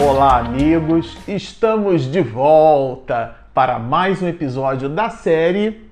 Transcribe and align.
Olá, 0.00 0.38
amigos! 0.38 1.18
Estamos 1.26 2.04
de 2.04 2.20
volta 2.20 3.34
para 3.52 3.80
mais 3.80 4.22
um 4.22 4.28
episódio 4.28 4.88
da 4.88 5.10
série 5.10 5.90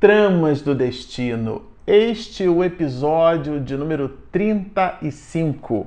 Tramas 0.00 0.60
do 0.60 0.74
Destino. 0.74 1.62
Este 1.86 2.42
é 2.44 2.48
o 2.48 2.64
episódio 2.64 3.60
de 3.60 3.76
número 3.76 4.08
35. 4.32 5.86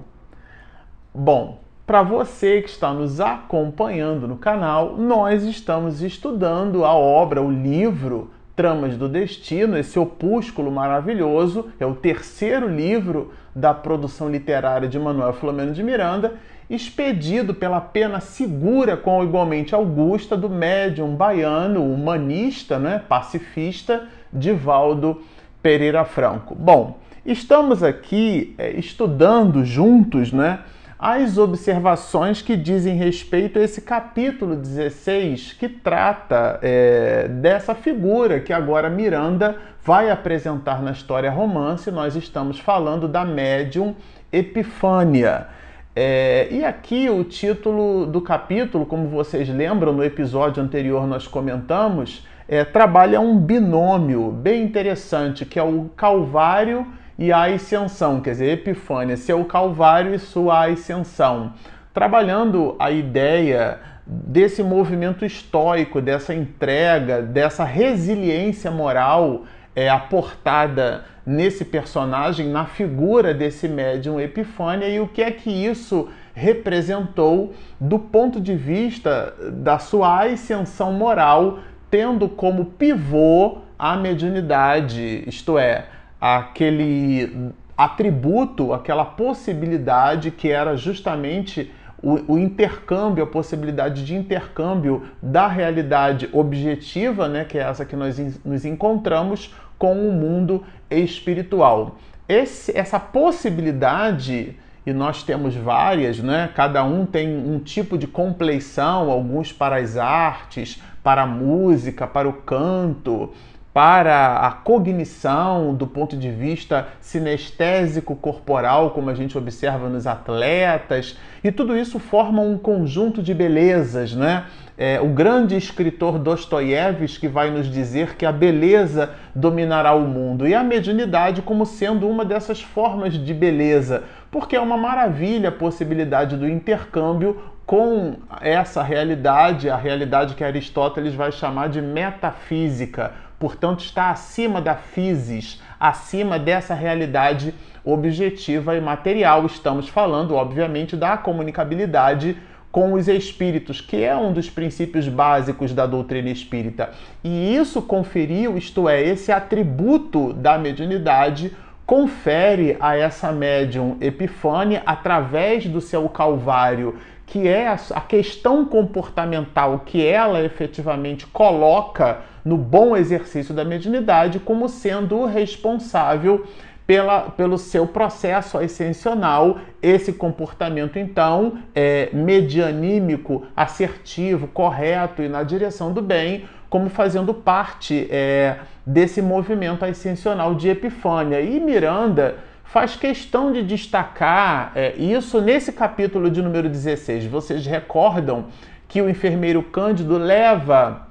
Bom, 1.14 1.60
para 1.86 2.02
você 2.02 2.62
que 2.62 2.70
está 2.70 2.94
nos 2.94 3.20
acompanhando 3.20 4.26
no 4.26 4.38
canal, 4.38 4.96
nós 4.96 5.44
estamos 5.44 6.02
estudando 6.02 6.86
a 6.86 6.94
obra, 6.94 7.42
o 7.42 7.52
livro 7.52 8.32
Tramas 8.56 8.96
do 8.96 9.10
Destino, 9.10 9.78
esse 9.78 10.00
opúsculo 10.00 10.72
maravilhoso, 10.72 11.70
é 11.78 11.86
o 11.86 11.94
terceiro 11.94 12.70
livro 12.70 13.34
da 13.54 13.74
produção 13.74 14.30
literária 14.30 14.88
de 14.88 14.98
Manuel 14.98 15.34
Filomeno 15.34 15.74
de 15.74 15.84
Miranda, 15.84 16.36
expedido 16.74 17.54
pela 17.54 17.80
pena 17.80 18.20
segura 18.20 18.98
com 18.98 19.24
igualmente 19.24 19.76
augusta 19.76 20.36
do 20.36 20.50
médium 20.50 21.16
baiano, 21.16 21.84
humanista, 21.84 22.80
né, 22.80 23.02
pacifista, 23.08 24.08
Divaldo 24.32 25.22
Pereira 25.62 26.04
Franco. 26.04 26.56
Bom, 26.56 26.98
estamos 27.24 27.84
aqui 27.84 28.56
é, 28.58 28.72
estudando 28.72 29.64
juntos, 29.64 30.34
né, 30.34 30.62
as 30.98 31.38
observações 31.38 32.42
que 32.42 32.56
dizem 32.56 32.96
respeito 32.96 33.60
a 33.60 33.62
esse 33.62 33.82
capítulo 33.82 34.56
16 34.56 35.54
que 35.54 35.70
trata 35.70 36.60
é, 36.64 37.28
dessa 37.28 37.76
figura 37.76 38.40
que 38.40 38.54
agora 38.54 38.90
Miranda 38.90 39.58
vai 39.84 40.10
apresentar 40.10 40.82
na 40.82 40.92
história 40.92 41.30
romance. 41.30 41.92
Nós 41.92 42.16
estamos 42.16 42.58
falando 42.58 43.08
da 43.08 43.26
médium 43.26 43.94
Epifânia. 44.32 45.48
É, 45.96 46.48
e 46.50 46.66
aqui 46.66 47.08
o 47.08 47.24
título 47.24 48.08
do 48.08 48.20
capítulo, 48.20 48.84
como 48.84 49.08
vocês 49.08 49.48
lembram, 49.48 49.94
no 49.94 50.04
episódio 50.04 50.64
anterior 50.64 51.06
nós 51.06 51.28
comentamos, 51.28 52.26
é, 52.48 52.64
trabalha 52.64 53.22
um 53.22 53.38
binômio 53.38 54.32
bem 54.32 54.64
interessante, 54.64 55.46
que 55.46 55.60
é 55.60 55.64
o 55.64 55.92
Calvário 55.96 56.88
e 57.18 57.32
a 57.32 57.44
ascensão, 57.44 58.22
quer 58.22 58.32
dizer, 58.32 58.50
Epifânia, 58.54 59.16
seu 59.16 59.46
Calvário 59.46 60.16
e 60.16 60.20
sua 60.20 60.66
ascensão, 60.66 61.54
trabalhando 61.94 62.76
a 62.80 62.90
ideia 62.90 63.80
desse 64.04 64.64
movimento 64.64 65.24
estoico, 65.24 66.02
dessa 66.02 66.34
entrega, 66.34 67.22
dessa 67.22 67.64
resiliência 67.64 68.72
moral 68.72 69.44
é, 69.76 69.90
aportada 69.90 71.06
nesse 71.26 71.64
personagem, 71.66 72.50
na 72.50 72.66
figura 72.66 73.34
desse 73.34 73.68
médium 73.68 74.20
Epifânia, 74.20 74.88
e 74.88 75.00
o 75.00 75.08
que 75.08 75.22
é 75.22 75.32
que 75.32 75.50
isso 75.50 76.10
representou 76.34 77.54
do 77.80 77.98
ponto 77.98 78.42
de 78.42 78.56
vista 78.56 79.34
da 79.52 79.80
sua 79.80 80.24
ascensão 80.24 80.92
moral, 80.94 81.60
tendo 81.90 82.28
como 82.28 82.66
pivô 82.66 83.60
a 83.78 83.96
mediunidade, 83.96 85.24
isto 85.28 85.58
é, 85.58 85.86
aquele 86.20 87.52
atributo, 87.78 88.74
aquela 88.74 89.04
possibilidade 89.04 90.32
que 90.32 90.50
era 90.50 90.78
justamente 90.78 91.72
o, 92.04 92.34
o, 92.34 92.38
intercâmbio, 92.38 93.24
a 93.24 93.28
possibilidade 93.28 94.06
de 94.06 94.14
intercâmbio 94.14 95.04
da 95.22 95.48
realidade 95.48 96.30
objetiva, 96.34 97.30
né, 97.30 97.46
que 97.46 97.58
é 97.58 97.62
essa 97.62 97.86
que 97.86 97.96
nós 97.96 98.20
nos 98.44 98.66
encontramos, 98.66 99.56
com 99.78 100.10
o 100.10 100.12
mundo 100.12 100.64
espiritual. 100.92 101.98
Esse, 102.28 102.78
essa 102.78 103.00
possibilidade, 103.00 104.58
e 104.86 104.92
nós 104.92 105.24
temos 105.24 105.56
várias, 105.56 106.20
né, 106.20 106.50
cada 106.54 106.84
um 106.84 107.06
tem 107.06 107.38
um 107.38 107.58
tipo 107.58 107.98
de 107.98 108.06
compleição, 108.06 109.10
alguns 109.10 109.54
para 109.54 109.78
as 109.78 109.96
artes, 109.96 110.82
para 111.02 111.24
a 111.24 111.28
música, 111.28 112.06
para 112.06 112.28
o 112.28 112.34
canto, 112.34 113.32
para 113.74 114.38
a 114.38 114.52
cognição 114.52 115.74
do 115.74 115.88
ponto 115.88 116.16
de 116.16 116.30
vista 116.30 116.88
sinestésico 117.02 118.16
corporal, 118.16 118.92
como 118.92 119.10
a 119.10 119.16
gente 119.16 119.36
observa 119.36 119.90
nos 119.90 120.06
atletas, 120.06 121.18
e 121.44 121.52
tudo 121.52 121.76
isso 121.76 121.98
forma 121.98 122.42
um 122.42 122.58
conjunto 122.58 123.24
de 123.24 123.34
belezas, 123.34 124.14
né? 124.14 124.46
É, 124.76 125.00
o 125.00 125.10
grande 125.10 125.56
escritor 125.56 126.18
Dostoiévski 126.18 127.28
vai 127.28 127.52
nos 127.52 127.72
dizer 127.72 128.16
que 128.16 128.26
a 128.26 128.32
beleza 128.32 129.12
dominará 129.34 129.94
o 129.94 130.02
mundo 130.02 130.48
e 130.48 130.56
a 130.56 130.64
mediunidade 130.64 131.44
como 131.44 131.64
sendo 131.64 132.08
uma 132.10 132.26
dessas 132.26 132.62
formas 132.62 133.14
de 133.14 133.34
beleza, 133.36 134.04
porque 134.32 134.56
é 134.56 134.60
uma 134.60 134.78
maravilha 134.78 135.50
a 135.50 135.52
possibilidade 135.52 136.36
do 136.38 136.50
intercâmbio 136.50 137.40
com 137.66 138.16
essa 138.42 138.84
realidade, 138.84 139.70
a 139.70 139.78
realidade 139.78 140.36
que 140.36 140.44
Aristóteles 140.44 141.14
vai 141.14 141.32
chamar 141.32 141.70
de 141.70 141.82
metafísica, 141.82 143.14
portanto, 143.44 143.84
está 143.84 144.10
acima 144.10 144.62
da 144.62 144.74
physis, 144.74 145.62
acima 145.78 146.40
dessa 146.40 146.74
realidade 146.74 147.54
objetiva 147.84 148.74
e 148.78 148.80
material. 148.80 149.46
Estamos 149.46 149.90
falando, 149.90 150.34
obviamente, 150.34 150.96
da 150.96 151.18
comunicabilidade 151.18 152.38
com 152.72 152.94
os 152.94 153.10
espíritos, 153.10 153.82
que 153.82 154.02
é 154.02 154.16
um 154.16 154.32
dos 154.32 154.50
princípios 154.50 155.10
básicos 155.10 155.74
da 155.74 155.86
doutrina 155.86 156.30
espírita. 156.30 156.92
E 157.22 157.54
isso 157.54 157.82
conferiu, 157.82 158.58
isto 158.58 158.88
é, 158.88 159.02
esse 159.02 159.30
atributo 159.30 160.32
da 160.32 160.58
mediunidade 160.58 161.52
confere 161.86 162.78
a 162.80 162.96
essa 162.96 163.30
médium 163.34 163.98
Epifânia 164.00 164.82
através 164.86 165.66
do 165.66 165.82
seu 165.82 166.08
calvário 166.08 166.98
que 167.26 167.48
é 167.48 167.68
a 167.68 168.02
questão 168.02 168.66
comportamental 168.66 169.80
que 169.86 170.06
ela 170.06 170.42
efetivamente 170.42 171.26
coloca 171.28 172.20
no 172.44 172.58
bom 172.58 172.96
exercício 172.96 173.54
da 173.54 173.64
mediunidade 173.64 174.40
como 174.40 174.68
sendo 174.68 175.26
responsável 175.26 176.46
pela, 176.86 177.22
pelo 177.32 177.58
seu 177.58 177.88
processo 177.88 178.58
ascensional. 178.58 179.58
Esse 179.82 180.14
comportamento, 180.14 181.00
então, 181.00 181.60
é 181.74 182.10
medianímico, 182.14 183.46
assertivo, 183.56 184.48
correto 184.48 185.22
e 185.22 185.30
na 185.30 185.44
direção 185.44 185.92
do 185.94 186.02
bem, 186.02 186.46
como 186.70 186.90
fazendo 186.90 187.34
parte 187.34 188.08
é, 188.10 188.58
desse 188.86 189.22
movimento 189.22 189.86
ascensional 189.86 190.56
de 190.56 190.70
Epifânia. 190.70 191.40
E 191.40 191.60
Miranda 191.60 192.36
faz 192.74 192.96
questão 192.96 193.52
de 193.52 193.62
destacar 193.62 194.72
é, 194.74 194.96
isso 194.96 195.40
nesse 195.40 195.72
capítulo 195.72 196.32
de 196.32 196.42
número 196.42 196.68
16. 196.68 197.26
Vocês 197.28 197.64
recordam 197.68 198.46
que 198.88 199.00
o 199.00 199.08
enfermeiro 199.08 199.62
Cândido 199.62 200.18
leva 200.18 201.06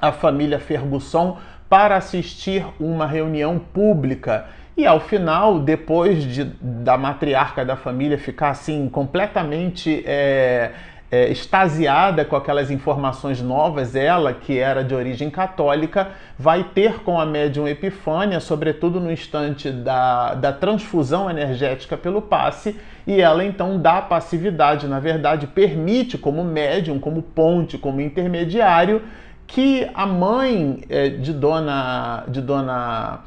a 0.00 0.12
família 0.12 0.58
Fergusson 0.58 1.36
para 1.68 1.94
assistir 1.96 2.64
uma 2.80 3.06
reunião 3.06 3.58
pública. 3.58 4.46
E 4.74 4.86
ao 4.86 4.98
final, 4.98 5.58
depois 5.58 6.24
de, 6.24 6.44
da 6.58 6.96
matriarca 6.96 7.66
da 7.66 7.76
família 7.76 8.16
ficar 8.16 8.48
assim 8.48 8.88
completamente 8.88 10.02
é, 10.06 10.72
é, 11.10 11.28
extasiada 11.30 12.24
com 12.24 12.34
aquelas 12.34 12.70
informações 12.70 13.40
novas, 13.40 13.94
ela, 13.94 14.32
que 14.32 14.58
era 14.58 14.82
de 14.82 14.94
origem 14.94 15.30
católica, 15.30 16.08
vai 16.38 16.64
ter 16.64 17.00
com 17.00 17.20
a 17.20 17.26
médium 17.26 17.68
Epifânia, 17.68 18.40
sobretudo 18.40 18.98
no 18.98 19.12
instante 19.12 19.70
da, 19.70 20.34
da 20.34 20.52
transfusão 20.52 21.30
energética 21.30 21.96
pelo 21.96 22.22
passe, 22.22 22.76
e 23.06 23.20
ela 23.20 23.44
então 23.44 23.80
dá 23.80 24.00
passividade, 24.00 24.88
na 24.88 24.98
verdade, 24.98 25.46
permite, 25.46 26.18
como 26.18 26.42
médium, 26.42 26.98
como 26.98 27.22
ponte, 27.22 27.78
como 27.78 28.00
intermediário, 28.00 29.02
que 29.46 29.88
a 29.94 30.06
mãe 30.06 30.82
é, 30.88 31.08
de 31.10 31.32
dona. 31.32 32.24
De 32.28 32.40
dona 32.40 33.20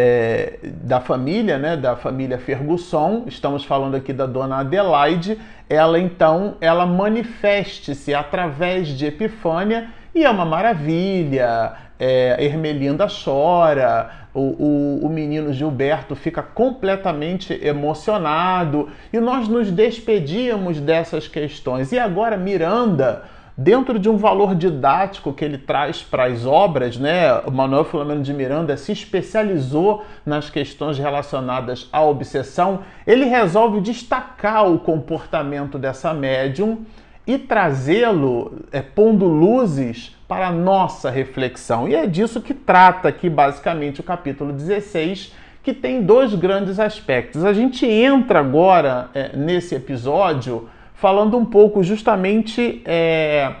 é, 0.00 0.60
da 0.62 1.00
família, 1.00 1.58
né, 1.58 1.76
da 1.76 1.96
família 1.96 2.38
Ferguson, 2.38 3.24
estamos 3.26 3.64
falando 3.64 3.96
aqui 3.96 4.12
da 4.12 4.26
dona 4.26 4.58
Adelaide, 4.58 5.36
ela 5.68 5.98
então 5.98 6.54
ela 6.60 6.86
manifeste-se 6.86 8.14
através 8.14 8.86
de 8.90 9.06
Epifânia 9.06 9.88
e 10.14 10.24
é 10.24 10.30
uma 10.30 10.44
maravilha. 10.44 11.72
É, 12.00 12.36
Ermelinda 12.44 13.08
chora, 13.08 14.08
o, 14.32 14.40
o, 14.40 15.06
o 15.06 15.08
menino 15.08 15.52
Gilberto 15.52 16.14
fica 16.14 16.40
completamente 16.44 17.52
emocionado 17.60 18.88
e 19.12 19.18
nós 19.18 19.48
nos 19.48 19.68
despedíamos 19.68 20.80
dessas 20.80 21.26
questões. 21.26 21.90
E 21.90 21.98
agora 21.98 22.36
Miranda 22.36 23.24
dentro 23.60 23.98
de 23.98 24.08
um 24.08 24.16
valor 24.16 24.54
didático 24.54 25.32
que 25.32 25.44
ele 25.44 25.58
traz 25.58 26.00
para 26.00 26.26
as 26.26 26.46
obras, 26.46 26.96
né? 26.96 27.40
O 27.40 27.50
Manuel 27.50 27.84
Filomeno 27.84 28.22
de 28.22 28.32
Miranda 28.32 28.76
se 28.76 28.92
especializou 28.92 30.04
nas 30.24 30.48
questões 30.48 30.96
relacionadas 30.96 31.88
à 31.92 32.00
obsessão. 32.00 32.80
Ele 33.04 33.24
resolve 33.24 33.80
destacar 33.80 34.70
o 34.70 34.78
comportamento 34.78 35.76
dessa 35.76 36.14
médium 36.14 36.84
e 37.26 37.36
trazê-lo 37.36 38.60
é, 38.70 38.80
pondo 38.80 39.26
luzes 39.26 40.16
para 40.28 40.46
a 40.46 40.52
nossa 40.52 41.10
reflexão. 41.10 41.88
E 41.88 41.96
é 41.96 42.06
disso 42.06 42.40
que 42.40 42.54
trata 42.54 43.08
aqui 43.08 43.28
basicamente 43.28 44.00
o 44.00 44.04
capítulo 44.04 44.52
16, 44.52 45.34
que 45.64 45.74
tem 45.74 46.00
dois 46.00 46.32
grandes 46.32 46.78
aspectos. 46.78 47.44
A 47.44 47.52
gente 47.52 47.84
entra 47.84 48.38
agora 48.38 49.10
é, 49.12 49.36
nesse 49.36 49.74
episódio 49.74 50.68
falando 50.98 51.36
um 51.36 51.44
pouco 51.44 51.82
justamente. 51.82 52.82
É, 52.84 53.54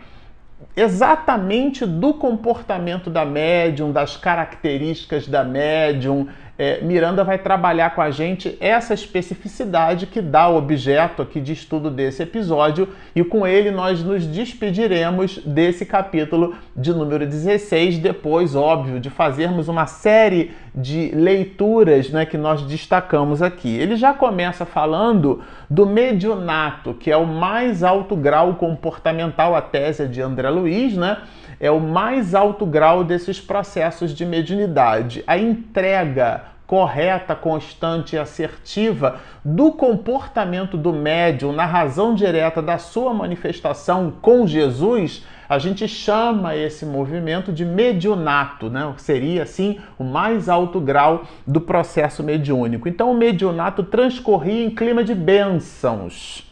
exatamente 0.76 1.84
do 1.84 2.14
comportamento 2.14 3.10
da 3.10 3.24
médium, 3.24 3.90
das 3.90 4.16
características 4.16 5.26
da 5.26 5.42
médium, 5.42 6.28
é, 6.58 6.80
Miranda 6.80 7.22
vai 7.22 7.38
trabalhar 7.38 7.94
com 7.94 8.02
a 8.02 8.10
gente 8.10 8.58
essa 8.58 8.92
especificidade 8.92 10.06
que 10.06 10.20
dá 10.20 10.48
o 10.48 10.56
objeto 10.56 11.22
aqui 11.22 11.40
de 11.40 11.52
estudo 11.52 11.88
desse 11.88 12.24
episódio 12.24 12.88
e 13.14 13.22
com 13.22 13.46
ele 13.46 13.70
nós 13.70 14.02
nos 14.02 14.26
despediremos 14.26 15.38
desse 15.38 15.86
capítulo 15.86 16.56
de 16.76 16.92
número 16.92 17.24
16, 17.24 17.98
depois, 17.98 18.56
óbvio, 18.56 18.98
de 18.98 19.08
fazermos 19.08 19.68
uma 19.68 19.86
série 19.86 20.50
de 20.74 21.12
leituras 21.14 22.10
né, 22.10 22.26
que 22.26 22.36
nós 22.36 22.62
destacamos 22.62 23.40
aqui. 23.40 23.76
Ele 23.76 23.94
já 23.94 24.12
começa 24.12 24.66
falando 24.66 25.42
do 25.70 25.86
mediunato, 25.86 26.92
que 26.92 27.08
é 27.08 27.16
o 27.16 27.26
mais 27.26 27.84
alto 27.84 28.16
grau 28.16 28.54
comportamental, 28.54 29.54
a 29.54 29.62
tese 29.62 30.08
de 30.08 30.20
André 30.20 30.50
Luiz, 30.50 30.96
né? 30.96 31.18
É 31.60 31.70
o 31.70 31.80
mais 31.80 32.34
alto 32.34 32.64
grau 32.64 33.02
desses 33.02 33.40
processos 33.40 34.14
de 34.14 34.24
mediunidade. 34.24 35.24
A 35.26 35.36
entrega 35.36 36.44
correta, 36.68 37.34
constante 37.34 38.14
e 38.14 38.18
assertiva 38.18 39.20
do 39.42 39.72
comportamento 39.72 40.76
do 40.76 40.92
médium 40.92 41.50
na 41.50 41.64
razão 41.64 42.14
direta 42.14 42.60
da 42.60 42.76
sua 42.76 43.14
manifestação 43.14 44.12
com 44.20 44.46
Jesus, 44.46 45.24
a 45.48 45.58
gente 45.58 45.88
chama 45.88 46.54
esse 46.54 46.84
movimento 46.84 47.50
de 47.50 47.64
mediunato, 47.64 48.68
né? 48.68 48.92
Seria 48.98 49.44
assim 49.44 49.80
o 49.98 50.04
mais 50.04 50.46
alto 50.46 50.78
grau 50.78 51.24
do 51.46 51.58
processo 51.58 52.22
mediúnico. 52.22 52.86
Então 52.86 53.12
o 53.12 53.16
mediunato 53.16 53.82
transcorria 53.82 54.62
em 54.62 54.70
clima 54.70 55.02
de 55.02 55.14
bênçãos 55.14 56.46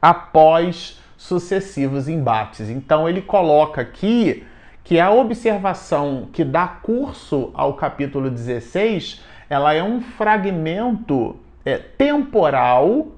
após 0.00 0.98
sucessivos 1.22 2.08
embates. 2.08 2.68
Então 2.68 3.08
ele 3.08 3.22
coloca 3.22 3.80
aqui 3.80 4.44
que 4.82 4.98
a 4.98 5.10
observação 5.10 6.28
que 6.32 6.44
dá 6.44 6.66
curso 6.66 7.50
ao 7.54 7.74
capítulo 7.74 8.28
16, 8.28 9.22
ela 9.48 9.72
é 9.72 9.82
um 9.82 10.00
fragmento 10.00 11.36
é, 11.64 11.78
temporal 11.78 13.08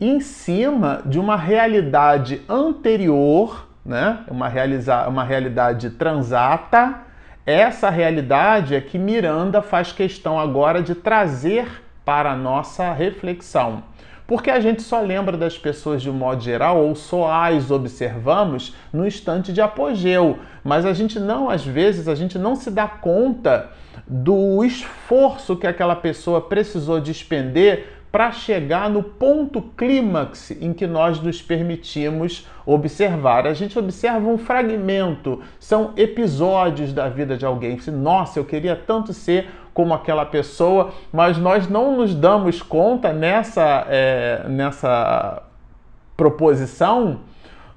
em 0.00 0.18
cima 0.18 1.02
de 1.06 1.20
uma 1.20 1.36
realidade 1.36 2.42
anterior, 2.48 3.68
né? 3.86 4.24
uma, 4.28 4.50
uma 5.08 5.22
realidade 5.22 5.90
transata. 5.90 7.02
Essa 7.46 7.88
realidade 7.88 8.74
é 8.74 8.80
que 8.80 8.98
Miranda 8.98 9.62
faz 9.62 9.92
questão 9.92 10.40
agora 10.40 10.82
de 10.82 10.96
trazer 10.96 11.84
para 12.04 12.32
a 12.32 12.36
nossa 12.36 12.92
reflexão 12.92 13.84
porque 14.26 14.50
a 14.50 14.60
gente 14.60 14.82
só 14.82 15.00
lembra 15.00 15.36
das 15.36 15.58
pessoas 15.58 16.00
de 16.00 16.08
um 16.08 16.14
modo 16.14 16.42
geral 16.42 16.78
ou 16.78 16.94
só 16.94 17.30
as 17.30 17.70
observamos 17.70 18.74
no 18.92 19.06
instante 19.06 19.52
de 19.52 19.60
apogeu, 19.60 20.38
mas 20.62 20.86
a 20.86 20.92
gente 20.92 21.20
não, 21.20 21.50
às 21.50 21.64
vezes, 21.64 22.08
a 22.08 22.14
gente 22.14 22.38
não 22.38 22.56
se 22.56 22.70
dá 22.70 22.88
conta 22.88 23.70
do 24.06 24.64
esforço 24.64 25.56
que 25.56 25.66
aquela 25.66 25.96
pessoa 25.96 26.40
precisou 26.40 27.00
despender 27.00 27.93
para 28.14 28.30
chegar 28.30 28.88
no 28.88 29.02
ponto 29.02 29.60
clímax 29.60 30.52
em 30.60 30.72
que 30.72 30.86
nós 30.86 31.20
nos 31.20 31.42
permitimos 31.42 32.46
observar. 32.64 33.44
A 33.44 33.52
gente 33.52 33.76
observa 33.76 34.28
um 34.28 34.38
fragmento, 34.38 35.42
são 35.58 35.92
episódios 35.96 36.92
da 36.92 37.08
vida 37.08 37.36
de 37.36 37.44
alguém. 37.44 37.76
Nossa, 37.88 38.38
eu 38.38 38.44
queria 38.44 38.76
tanto 38.76 39.12
ser 39.12 39.50
como 39.74 39.92
aquela 39.92 40.24
pessoa, 40.24 40.92
mas 41.12 41.38
nós 41.38 41.68
não 41.68 41.96
nos 41.96 42.14
damos 42.14 42.62
conta 42.62 43.12
nessa, 43.12 43.84
é, 43.88 44.44
nessa 44.48 45.42
proposição 46.16 47.18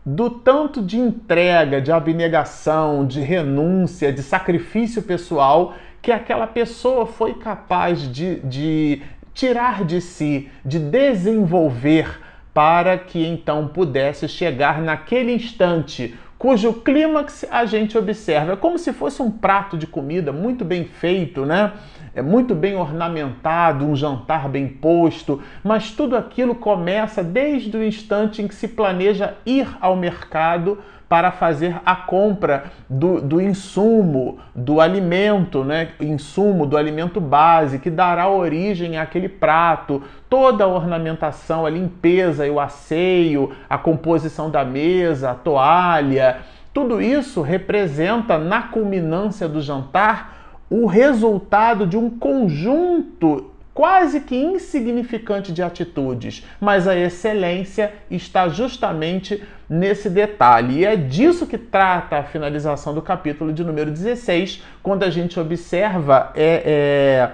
do 0.05 0.29
tanto 0.29 0.83
de 0.83 0.99
entrega, 0.99 1.81
de 1.81 1.91
abnegação, 1.91 3.07
de 3.07 3.21
renúncia, 3.21 4.13
de 4.13 4.21
sacrifício 4.21 5.01
pessoal 5.01 5.73
que 5.99 6.11
aquela 6.11 6.47
pessoa 6.47 7.05
foi 7.05 7.33
capaz 7.33 8.09
de, 8.09 8.39
de 8.41 9.01
tirar 9.37 9.85
de 9.85 10.01
si, 10.01 10.49
de 10.65 10.79
desenvolver 10.79 12.19
para 12.55 12.97
que 12.97 13.23
então 13.23 13.67
pudesse 13.67 14.27
chegar 14.27 14.81
naquele 14.81 15.31
instante 15.31 16.17
cujo 16.39 16.73
clímax 16.73 17.45
a 17.49 17.65
gente 17.65 17.95
observa. 17.97 18.53
É 18.53 18.55
como 18.55 18.79
se 18.79 18.91
fosse 18.91 19.21
um 19.21 19.29
prato 19.29 19.77
de 19.77 19.85
comida 19.85 20.31
muito 20.31 20.65
bem 20.65 20.85
feito, 20.85 21.45
né? 21.45 21.71
É 22.15 22.21
muito 22.21 22.55
bem 22.55 22.75
ornamentado, 22.75 23.85
um 23.85 23.95
jantar 23.95 24.49
bem 24.49 24.67
posto, 24.67 25.41
mas 25.63 25.91
tudo 25.91 26.17
aquilo 26.17 26.55
começa 26.55 27.23
desde 27.23 27.77
o 27.77 27.83
instante 27.83 28.41
em 28.41 28.47
que 28.47 28.55
se 28.55 28.67
planeja 28.67 29.35
ir 29.45 29.67
ao 29.79 29.95
mercado 29.95 30.79
para 31.09 31.31
fazer 31.31 31.79
a 31.85 31.95
compra 31.95 32.65
do, 32.89 33.21
do 33.21 33.41
insumo, 33.41 34.39
do 34.53 34.81
alimento, 34.81 35.63
né? 35.63 35.89
Insumo 35.99 36.65
do 36.65 36.75
alimento 36.75 37.21
base 37.21 37.79
que 37.79 37.89
dará 37.89 38.27
origem 38.27 38.97
àquele 38.97 39.29
prato, 39.29 40.03
toda 40.29 40.65
a 40.65 40.67
ornamentação, 40.67 41.65
a 41.65 41.69
limpeza 41.69 42.45
e 42.45 42.49
o 42.49 42.59
asseio, 42.59 43.51
a 43.69 43.77
composição 43.77 44.49
da 44.49 44.65
mesa, 44.65 45.31
a 45.31 45.35
toalha, 45.35 46.39
tudo 46.73 47.01
isso 47.01 47.41
representa 47.41 48.37
na 48.37 48.63
culminância 48.63 49.47
do 49.47 49.61
jantar 49.61 50.37
o 50.69 50.85
resultado 50.85 51.87
de 51.87 51.97
um 51.97 52.09
conjunto 52.09 53.51
quase 53.77 54.21
que 54.21 54.35
insignificante 54.35 55.51
de 55.51 55.61
atitudes, 55.61 56.43
mas 56.59 56.87
a 56.87 56.97
excelência 56.97 57.93
está 58.09 58.49
justamente 58.49 59.43
nesse 59.69 60.09
detalhe. 60.09 60.79
E 60.79 60.85
é 60.85 60.95
disso 60.95 61.45
que 61.45 61.59
trata 61.59 62.17
a 62.17 62.23
finalização 62.23 62.91
do 62.91 63.03
capítulo 63.03 63.53
de 63.53 63.63
número 63.63 63.91
16, 63.91 64.63
quando 64.81 65.03
a 65.03 65.11
gente 65.11 65.39
observa 65.39 66.31
é, 66.35 67.29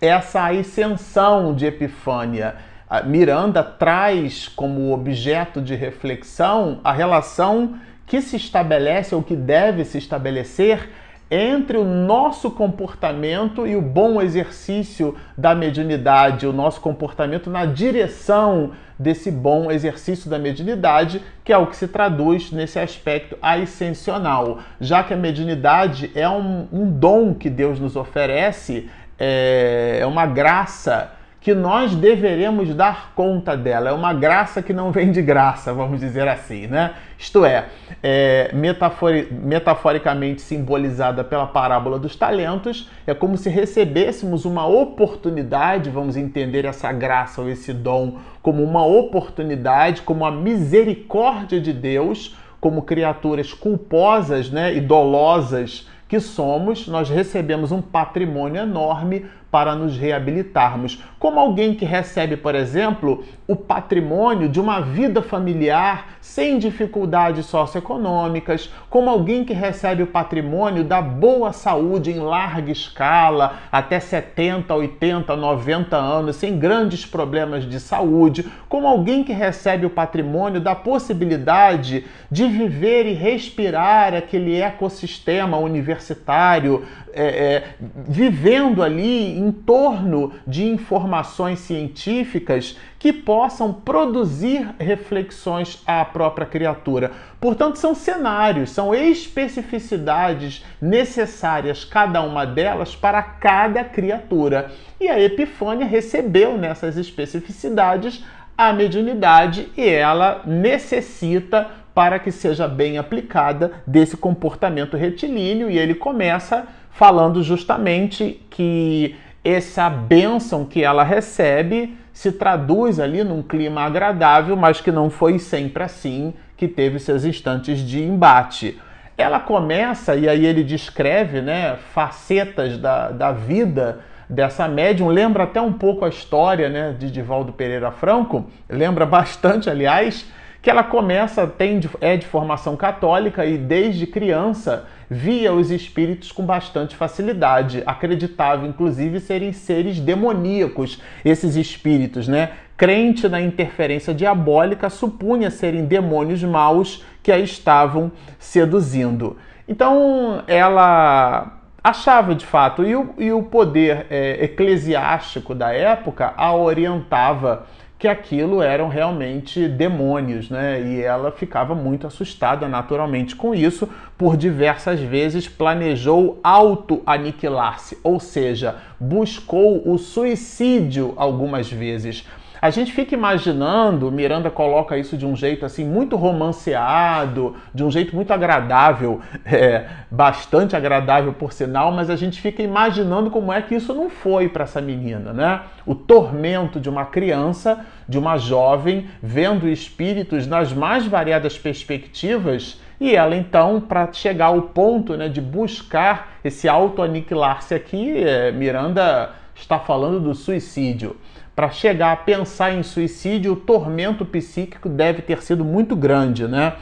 é, 0.00 0.06
essa 0.06 0.48
ascensão 0.52 1.52
de 1.52 1.66
Epifânia. 1.66 2.54
A 2.88 3.02
Miranda 3.02 3.60
traz 3.64 4.46
como 4.46 4.94
objeto 4.94 5.60
de 5.60 5.74
reflexão 5.74 6.78
a 6.84 6.92
relação 6.92 7.74
que 8.06 8.22
se 8.22 8.36
estabelece 8.36 9.16
ou 9.16 9.22
que 9.24 9.34
deve 9.34 9.84
se 9.84 9.98
estabelecer 9.98 10.88
entre 11.30 11.76
o 11.76 11.84
nosso 11.84 12.50
comportamento 12.50 13.66
e 13.66 13.76
o 13.76 13.80
bom 13.82 14.20
exercício 14.20 15.16
da 15.38 15.54
mediunidade, 15.54 16.46
o 16.46 16.52
nosso 16.52 16.80
comportamento 16.80 17.48
na 17.48 17.64
direção 17.64 18.72
desse 18.98 19.30
bom 19.30 19.70
exercício 19.70 20.28
da 20.28 20.38
mediunidade, 20.38 21.22
que 21.44 21.52
é 21.52 21.56
o 21.56 21.66
que 21.66 21.76
se 21.76 21.86
traduz 21.86 22.50
nesse 22.50 22.78
aspecto 22.78 23.38
ascensional. 23.40 24.58
Já 24.80 25.04
que 25.04 25.14
a 25.14 25.16
mediunidade 25.16 26.10
é 26.14 26.28
um, 26.28 26.66
um 26.72 26.90
dom 26.90 27.32
que 27.32 27.48
Deus 27.48 27.78
nos 27.78 27.94
oferece, 27.94 28.90
é, 29.18 29.98
é 30.00 30.06
uma 30.06 30.26
graça 30.26 31.12
que 31.40 31.54
nós 31.54 31.94
deveremos 31.94 32.74
dar 32.74 33.12
conta 33.14 33.56
dela. 33.56 33.88
É 33.88 33.92
uma 33.92 34.12
graça 34.12 34.62
que 34.62 34.74
não 34.74 34.92
vem 34.92 35.10
de 35.10 35.22
graça, 35.22 35.72
vamos 35.72 35.98
dizer 35.98 36.28
assim, 36.28 36.66
né? 36.66 36.92
Isto 37.18 37.44
é, 37.44 37.66
é 38.02 38.50
metafori 38.52 39.28
metaforicamente 39.32 40.42
simbolizada 40.42 41.24
pela 41.24 41.46
parábola 41.46 41.98
dos 41.98 42.14
talentos, 42.14 42.90
é 43.06 43.14
como 43.14 43.38
se 43.38 43.48
recebêssemos 43.48 44.44
uma 44.44 44.66
oportunidade, 44.66 45.88
vamos 45.88 46.16
entender 46.16 46.66
essa 46.66 46.92
graça 46.92 47.40
ou 47.40 47.48
esse 47.48 47.72
dom 47.72 48.18
como 48.42 48.62
uma 48.62 48.84
oportunidade, 48.84 50.02
como 50.02 50.24
a 50.26 50.30
misericórdia 50.30 51.60
de 51.60 51.72
Deus, 51.72 52.36
como 52.60 52.82
criaturas 52.82 53.54
culposas 53.54 54.50
né, 54.50 54.74
e 54.74 54.80
dolosas 54.80 55.88
que 56.10 56.18
somos, 56.18 56.88
nós 56.88 57.08
recebemos 57.08 57.70
um 57.70 57.80
patrimônio 57.80 58.60
enorme 58.60 59.26
para 59.50 59.74
nos 59.74 59.96
reabilitarmos. 59.96 61.02
Como 61.18 61.40
alguém 61.40 61.74
que 61.74 61.84
recebe, 61.84 62.36
por 62.36 62.54
exemplo, 62.54 63.24
o 63.46 63.56
patrimônio 63.56 64.48
de 64.48 64.60
uma 64.60 64.80
vida 64.80 65.20
familiar 65.20 66.18
sem 66.20 66.58
dificuldades 66.58 67.46
socioeconômicas, 67.46 68.72
como 68.88 69.10
alguém 69.10 69.44
que 69.44 69.52
recebe 69.52 70.04
o 70.04 70.06
patrimônio 70.06 70.84
da 70.84 71.02
boa 71.02 71.52
saúde 71.52 72.12
em 72.12 72.20
larga 72.20 72.70
escala, 72.70 73.58
até 73.72 73.98
70, 73.98 74.72
80, 74.72 75.34
90 75.34 75.96
anos, 75.96 76.36
sem 76.36 76.58
grandes 76.58 77.04
problemas 77.04 77.68
de 77.68 77.80
saúde, 77.80 78.46
como 78.68 78.86
alguém 78.86 79.24
que 79.24 79.32
recebe 79.32 79.84
o 79.84 79.90
patrimônio 79.90 80.60
da 80.60 80.76
possibilidade 80.76 82.04
de 82.30 82.46
viver 82.46 83.06
e 83.06 83.14
respirar 83.14 84.14
aquele 84.14 84.60
ecossistema 84.60 85.56
universitário, 85.56 86.84
é, 87.12 87.24
é, 87.24 87.64
vivendo 88.08 88.82
ali 88.82 89.39
em 89.40 89.50
torno 89.50 90.32
de 90.46 90.64
informações 90.64 91.60
científicas 91.60 92.76
que 92.98 93.12
possam 93.12 93.72
produzir 93.72 94.74
reflexões 94.78 95.82
à 95.86 96.04
própria 96.04 96.46
criatura. 96.46 97.12
Portanto, 97.40 97.76
são 97.76 97.94
cenários, 97.94 98.70
são 98.70 98.94
especificidades 98.94 100.62
necessárias, 100.80 101.84
cada 101.84 102.20
uma 102.20 102.44
delas, 102.44 102.94
para 102.94 103.22
cada 103.22 103.82
criatura. 103.82 104.70
E 105.00 105.08
a 105.08 105.18
Epifânia 105.18 105.86
recebeu 105.86 106.58
nessas 106.58 106.98
especificidades 106.98 108.22
a 108.58 108.74
mediunidade 108.74 109.70
e 109.74 109.88
ela 109.88 110.42
necessita 110.44 111.70
para 111.94 112.18
que 112.18 112.30
seja 112.30 112.68
bem 112.68 112.98
aplicada 112.98 113.72
desse 113.86 114.16
comportamento 114.16 114.98
retilíneo 114.98 115.70
e 115.70 115.78
ele 115.78 115.94
começa 115.94 116.66
falando 116.90 117.42
justamente 117.42 118.44
que 118.50 119.16
essa 119.44 119.88
bênção 119.88 120.64
que 120.64 120.84
ela 120.84 121.02
recebe 121.02 121.96
se 122.12 122.32
traduz 122.32 123.00
ali 123.00 123.24
num 123.24 123.42
clima 123.42 123.82
agradável, 123.82 124.56
mas 124.56 124.80
que 124.80 124.92
não 124.92 125.08
foi 125.08 125.38
sempre 125.38 125.82
assim, 125.82 126.34
que 126.56 126.68
teve 126.68 126.98
seus 126.98 127.24
instantes 127.24 127.78
de 127.78 128.02
embate. 128.02 128.78
Ela 129.16 129.40
começa, 129.40 130.14
e 130.14 130.28
aí 130.28 130.44
ele 130.44 130.62
descreve 130.62 131.40
né, 131.40 131.76
facetas 131.94 132.76
da, 132.76 133.10
da 133.10 133.32
vida 133.32 134.00
dessa 134.28 134.68
médium, 134.68 135.08
lembra 135.08 135.44
até 135.44 135.60
um 135.60 135.72
pouco 135.72 136.04
a 136.04 136.08
história 136.08 136.68
né, 136.68 136.94
de 136.98 137.10
Divaldo 137.10 137.52
Pereira 137.52 137.90
Franco, 137.90 138.48
lembra 138.68 139.04
bastante, 139.04 139.68
aliás, 139.68 140.26
que 140.62 140.68
ela 140.68 140.82
começa, 140.82 141.46
tem, 141.46 141.80
é 142.00 142.16
de 142.16 142.26
formação 142.26 142.76
católica 142.76 143.46
e 143.46 143.56
desde 143.56 144.06
criança 144.06 144.86
via 145.08 145.52
os 145.52 145.70
espíritos 145.70 146.30
com 146.30 146.44
bastante 146.44 146.94
facilidade. 146.94 147.82
Acreditava, 147.86 148.66
inclusive, 148.66 149.20
serem 149.20 149.52
seres 149.52 149.98
demoníacos, 149.98 151.00
esses 151.24 151.56
espíritos, 151.56 152.28
né? 152.28 152.50
Crente 152.76 153.28
na 153.28 153.40
interferência 153.40 154.14
diabólica, 154.14 154.88
supunha 154.88 155.50
serem 155.50 155.84
demônios 155.84 156.42
maus 156.42 157.04
que 157.22 157.32
a 157.32 157.38
estavam 157.38 158.12
seduzindo. 158.38 159.36
Então, 159.68 160.42
ela 160.46 161.58
achava 161.82 162.34
de 162.34 162.44
fato, 162.44 162.84
e 162.84 162.94
o, 162.94 163.14
e 163.18 163.32
o 163.32 163.42
poder 163.42 164.06
é, 164.10 164.44
eclesiástico 164.44 165.54
da 165.54 165.72
época 165.72 166.34
a 166.36 166.54
orientava 166.54 167.66
que 168.00 168.08
aquilo 168.08 168.62
eram 168.62 168.88
realmente 168.88 169.68
demônios, 169.68 170.48
né? 170.48 170.80
E 170.80 171.02
ela 171.02 171.30
ficava 171.30 171.74
muito 171.74 172.06
assustada 172.06 172.66
naturalmente 172.66 173.36
com 173.36 173.54
isso, 173.54 173.86
por 174.16 174.38
diversas 174.38 174.98
vezes 174.98 175.46
planejou 175.46 176.40
auto-aniquilar-se, 176.42 177.98
ou 178.02 178.18
seja, 178.18 178.76
buscou 178.98 179.86
o 179.86 179.98
suicídio 179.98 181.12
algumas 181.14 181.70
vezes. 181.70 182.26
A 182.62 182.68
gente 182.68 182.92
fica 182.92 183.14
imaginando, 183.14 184.12
Miranda 184.12 184.50
coloca 184.50 184.98
isso 184.98 185.16
de 185.16 185.24
um 185.24 185.34
jeito 185.34 185.64
assim 185.64 185.82
muito 185.82 186.14
romanceado, 186.14 187.56
de 187.74 187.82
um 187.82 187.90
jeito 187.90 188.14
muito 188.14 188.32
agradável, 188.32 189.22
é, 189.46 189.86
bastante 190.10 190.76
agradável 190.76 191.32
por 191.32 191.54
sinal, 191.54 191.90
mas 191.90 192.10
a 192.10 192.16
gente 192.16 192.38
fica 192.38 192.62
imaginando 192.62 193.30
como 193.30 193.50
é 193.50 193.62
que 193.62 193.74
isso 193.74 193.94
não 193.94 194.10
foi 194.10 194.46
para 194.46 194.64
essa 194.64 194.80
menina, 194.80 195.32
né? 195.32 195.62
O 195.86 195.94
tormento 195.94 196.78
de 196.78 196.90
uma 196.90 197.06
criança, 197.06 197.80
de 198.06 198.18
uma 198.18 198.36
jovem, 198.36 199.06
vendo 199.22 199.66
espíritos 199.66 200.46
nas 200.46 200.70
mais 200.70 201.06
variadas 201.06 201.56
perspectivas 201.56 202.78
e 203.00 203.16
ela 203.16 203.34
então, 203.34 203.80
para 203.80 204.12
chegar 204.12 204.46
ao 204.46 204.60
ponto 204.60 205.16
né, 205.16 205.30
de 205.30 205.40
buscar 205.40 206.32
esse 206.44 206.68
auto-aniquilar-se 206.68 207.74
aqui, 207.74 208.22
é, 208.22 208.52
Miranda 208.52 209.30
está 209.54 209.78
falando 209.78 210.20
do 210.20 210.34
suicídio 210.34 211.16
para 211.60 211.70
chegar 211.70 212.12
a 212.12 212.16
pensar 212.16 212.72
em 212.72 212.82
suicídio, 212.82 213.52
o 213.52 213.56
tormento 213.56 214.24
psíquico 214.24 214.88
deve 214.88 215.20
ter 215.20 215.42
sido 215.42 215.62
muito 215.62 215.94
grande, 215.94 216.48
né? 216.48 216.72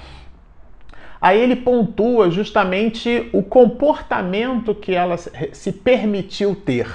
Aí 1.20 1.40
ele 1.40 1.56
pontua 1.56 2.30
justamente 2.30 3.28
o 3.32 3.42
comportamento 3.42 4.73
que 4.73 4.94
ela 4.94 5.16
se 5.16 5.73
permitiu 5.73 6.54
ter. 6.54 6.87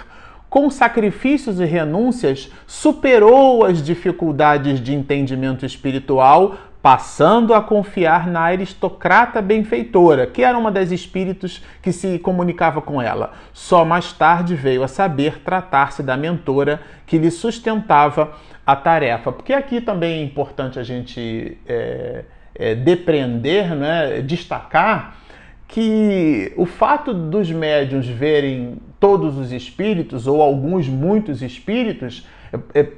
Com 0.50 0.70
sacrifícios 0.70 1.60
e 1.60 1.66
renúncias, 1.66 2.50
superou 2.66 3.66
as 3.66 3.84
dificuldades 3.84 4.80
de 4.80 4.94
entendimento 4.94 5.66
espiritual 5.66 6.56
passando 6.84 7.54
a 7.54 7.62
confiar 7.62 8.28
na 8.28 8.42
aristocrata 8.42 9.42
benfeitora, 9.42 10.28
que 10.28 10.44
era 10.44 10.58
uma 10.58 10.70
das 10.70 10.92
espíritos 10.92 11.64
que 11.82 11.94
se 11.94 12.20
comunicava 12.20 12.82
com 12.82 13.02
ela. 13.02 13.32
Só 13.54 13.86
mais 13.86 14.12
tarde 14.12 14.54
veio 14.54 14.84
a 14.84 14.88
saber 14.90 15.40
tratar-se 15.40 16.04
da 16.04 16.18
mentora 16.18 16.82
que 17.08 17.18
lhe 17.18 17.32
sustentava 17.32 18.34
a 18.68 18.76
tarefa. 18.76 19.32
Porque 19.32 19.54
aqui 19.54 19.80
também 19.80 20.20
é 20.20 20.24
importante 20.26 20.78
a 20.78 20.84
gente 20.84 21.58
é, 21.66 22.26
é, 22.54 22.76
depreender, 22.76 23.74
né, 23.74 24.20
destacar 24.20 25.16
que 25.70 26.52
o 26.58 26.66
fato 26.66 27.14
dos 27.14 27.50
médiuns 27.50 28.08
verem 28.08 28.76
todos 29.00 29.38
os 29.38 29.54
espíritos, 29.54 30.28
ou 30.28 30.42
alguns 30.42 30.90
muitos 30.90 31.42
espíritos, 31.42 32.28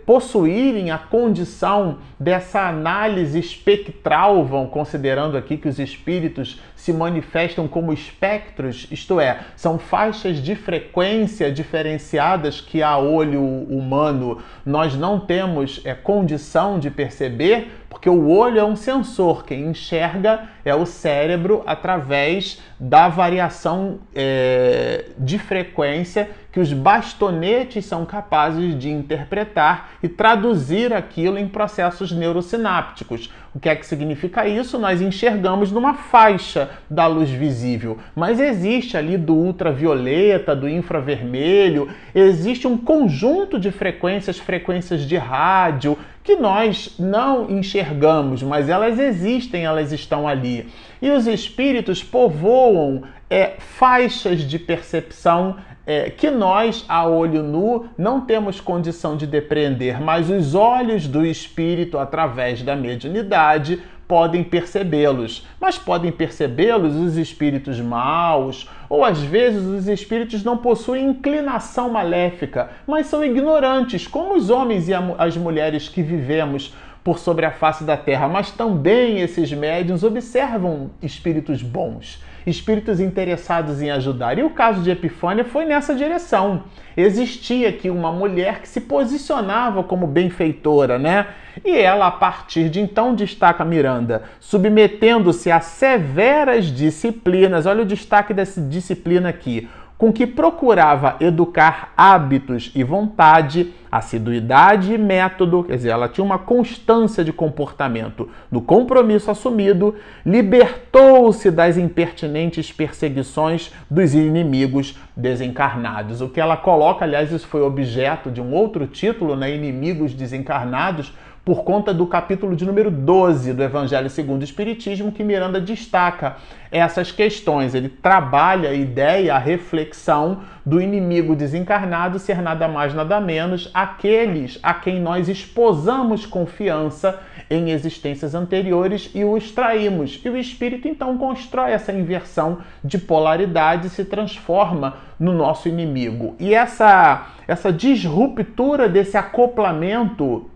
possuírem 0.05 0.91
a 0.91 0.97
condição 0.97 1.99
dessa 2.19 2.67
análise 2.67 3.39
espectral, 3.39 4.43
vão 4.43 4.67
considerando 4.67 5.37
aqui 5.37 5.57
que 5.57 5.67
os 5.67 5.79
espíritos 5.79 6.59
se 6.75 6.91
manifestam 6.91 7.67
como 7.67 7.93
espectros, 7.93 8.87
isto 8.91 9.19
é, 9.19 9.39
são 9.55 9.79
faixas 9.79 10.37
de 10.37 10.55
frequência 10.55 11.51
diferenciadas 11.51 12.59
que 12.61 12.83
a 12.83 12.97
olho 12.97 13.41
humano 13.41 14.39
nós 14.65 14.95
não 14.95 15.19
temos 15.19 15.81
é, 15.83 15.93
condição 15.93 16.77
de 16.77 16.91
perceber, 16.91 17.71
porque 17.89 18.09
o 18.09 18.29
olho 18.29 18.59
é 18.59 18.63
um 18.63 18.75
sensor, 18.75 19.45
quem 19.45 19.67
enxerga 19.67 20.49
é 20.65 20.73
o 20.73 20.85
cérebro 20.85 21.61
através 21.67 22.59
da 22.79 23.07
variação 23.07 23.99
é, 24.13 25.05
de 25.17 25.37
frequência 25.37 26.29
que 26.51 26.59
os 26.61 26.71
bastonetes 26.71 27.85
são 27.85 28.05
capazes 28.05 28.79
de 28.79 28.89
interpretar 28.89 29.91
e 30.01 30.07
traduzir 30.07 30.93
aquilo 30.93 31.37
em 31.37 31.49
processos 31.49 32.13
neurosinápticos. 32.13 33.29
O 33.53 33.59
que 33.59 33.67
é 33.67 33.75
que 33.75 33.85
significa 33.85 34.47
isso? 34.47 34.79
Nós 34.79 35.01
enxergamos 35.01 35.69
numa 35.69 35.95
faixa 35.95 36.69
da 36.89 37.07
luz 37.07 37.29
visível, 37.29 37.97
mas 38.15 38.39
existe 38.39 38.95
ali 38.95 39.17
do 39.17 39.35
ultravioleta, 39.35 40.55
do 40.55 40.69
infravermelho, 40.69 41.89
existe 42.13 42.65
um 42.67 42.77
conjunto 42.77 43.59
de 43.59 43.69
frequências, 43.69 44.39
frequências 44.39 45.01
de 45.01 45.17
rádio, 45.17 45.97
que 46.23 46.37
nós 46.37 46.95
não 46.97 47.51
enxergamos, 47.51 48.41
mas 48.41 48.69
elas 48.69 48.97
existem, 48.97 49.65
elas 49.65 49.91
estão 49.91 50.25
ali. 50.25 50.54
E 51.01 51.09
os 51.09 51.27
espíritos 51.27 52.03
povoam 52.03 53.03
é, 53.29 53.53
faixas 53.57 54.41
de 54.41 54.59
percepção 54.59 55.57
é, 55.85 56.09
que 56.09 56.31
nós, 56.31 56.83
a 56.87 57.05
olho 57.07 57.43
nu, 57.43 57.85
não 57.97 58.21
temos 58.21 58.59
condição 58.59 59.15
de 59.15 59.27
depreender, 59.27 60.01
mas 60.01 60.29
os 60.29 60.55
olhos 60.55 61.07
do 61.07 61.25
espírito, 61.25 61.97
através 61.97 62.61
da 62.63 62.75
mediunidade, 62.75 63.81
podem 64.07 64.43
percebê-los. 64.43 65.45
Mas 65.59 65.77
podem 65.77 66.11
percebê-los 66.11 66.95
os 66.95 67.17
espíritos 67.17 67.79
maus, 67.79 68.69
ou 68.89 69.03
às 69.03 69.19
vezes 69.19 69.63
os 69.63 69.87
espíritos 69.87 70.43
não 70.43 70.57
possuem 70.57 71.07
inclinação 71.07 71.89
maléfica, 71.89 72.69
mas 72.85 73.07
são 73.07 73.23
ignorantes, 73.23 74.07
como 74.07 74.35
os 74.35 74.49
homens 74.49 74.87
e 74.87 74.93
as 75.17 75.37
mulheres 75.37 75.89
que 75.89 76.01
vivemos 76.01 76.73
por 77.05 77.19
sobre 77.19 77.45
a 77.45 77.51
face 77.51 77.83
da 77.83 77.95
terra. 77.95 78.27
Mas 78.27 78.49
também 78.49 79.21
esses 79.21 79.53
médiuns 79.53 80.03
observam 80.03 80.89
espíritos 81.01 81.61
bons 81.61 82.19
espíritos 82.45 82.99
interessados 82.99 83.81
em 83.81 83.89
ajudar. 83.89 84.37
E 84.37 84.43
o 84.43 84.51
caso 84.51 84.81
de 84.81 84.91
Epifânia 84.91 85.43
foi 85.43 85.65
nessa 85.65 85.95
direção. 85.95 86.63
Existia 86.95 87.69
aqui 87.69 87.89
uma 87.89 88.11
mulher 88.11 88.61
que 88.61 88.67
se 88.67 88.81
posicionava 88.81 89.83
como 89.83 90.05
benfeitora, 90.05 90.99
né? 90.99 91.27
E 91.63 91.75
ela, 91.75 92.07
a 92.07 92.11
partir 92.11 92.69
de 92.69 92.79
então, 92.79 93.15
destaca 93.15 93.65
Miranda, 93.65 94.23
submetendo-se 94.39 95.49
a 95.49 95.59
severas 95.59 96.65
disciplinas. 96.65 97.65
Olha 97.65 97.81
o 97.81 97.85
destaque 97.85 98.33
dessa 98.33 98.61
disciplina 98.61 99.29
aqui 99.29 99.67
com 99.97 100.11
que 100.11 100.27
procurava 100.27 101.15
educar 101.19 101.93
hábitos 101.95 102.71
e 102.75 102.83
vontade, 102.83 103.73
assiduidade 103.89 104.93
e 104.93 104.97
método, 104.97 105.63
quer 105.63 105.77
dizer, 105.77 105.89
ela 105.89 106.09
tinha 106.09 106.25
uma 106.25 106.37
constância 106.37 107.23
de 107.23 107.31
comportamento 107.31 108.29
no 108.51 108.61
compromisso 108.61 109.31
assumido, 109.31 109.95
libertou-se 110.25 111.49
das 111.49 111.77
impertinentes 111.77 112.71
perseguições 112.71 113.71
dos 113.89 114.13
inimigos 114.13 114.97
desencarnados. 115.15 116.19
O 116.19 116.27
que 116.27 116.41
ela 116.41 116.57
coloca, 116.57 117.05
aliás, 117.05 117.31
isso 117.31 117.47
foi 117.47 117.61
objeto 117.61 118.29
de 118.29 118.41
um 118.41 118.53
outro 118.53 118.85
título, 118.87 119.35
né, 119.35 119.55
Inimigos 119.55 120.13
Desencarnados, 120.13 121.13
por 121.45 121.63
conta 121.63 121.93
do 121.93 122.07
capítulo 122.07 122.55
de 122.55 122.65
número 122.65 122.89
12 122.89 123.53
do 123.53 123.61
Evangelho 123.61 124.09
segundo 124.09 124.41
o 124.41 124.43
Espiritismo, 124.43 125.11
que 125.11 125.23
Miranda 125.23 125.61
destaca 125.61 126.37
essas 126.71 127.11
questões. 127.11 127.75
Ele 127.75 127.87
trabalha 127.87 128.71
a 128.71 128.73
ideia, 128.73 129.35
a 129.35 129.37
reflexão 129.37 130.39
do 130.65 130.81
inimigo 130.81 131.35
desencarnado 131.35 132.17
ser 132.17 132.41
nada 132.41 132.67
mais, 132.67 132.95
nada 132.95 133.21
menos 133.21 133.69
aqueles 133.75 134.57
a 134.63 134.73
quem 134.73 134.99
nós 134.99 135.29
esposamos 135.29 136.25
confiança 136.25 137.19
em 137.47 137.69
existências 137.69 138.33
anteriores 138.33 139.11
e 139.13 139.23
o 139.23 139.37
extraímos. 139.37 140.19
E 140.25 140.29
o 140.29 140.35
espírito 140.35 140.87
então 140.87 141.15
constrói 141.15 141.73
essa 141.73 141.93
inversão 141.93 142.57
de 142.83 142.97
polaridade 142.97 143.85
e 143.85 143.91
se 143.91 144.03
transforma 144.03 144.95
no 145.19 145.31
nosso 145.31 145.69
inimigo. 145.69 146.35
E 146.39 146.55
essa, 146.55 147.27
essa 147.47 147.71
disruptura 147.71 148.89
desse 148.89 149.15
acoplamento 149.15 150.49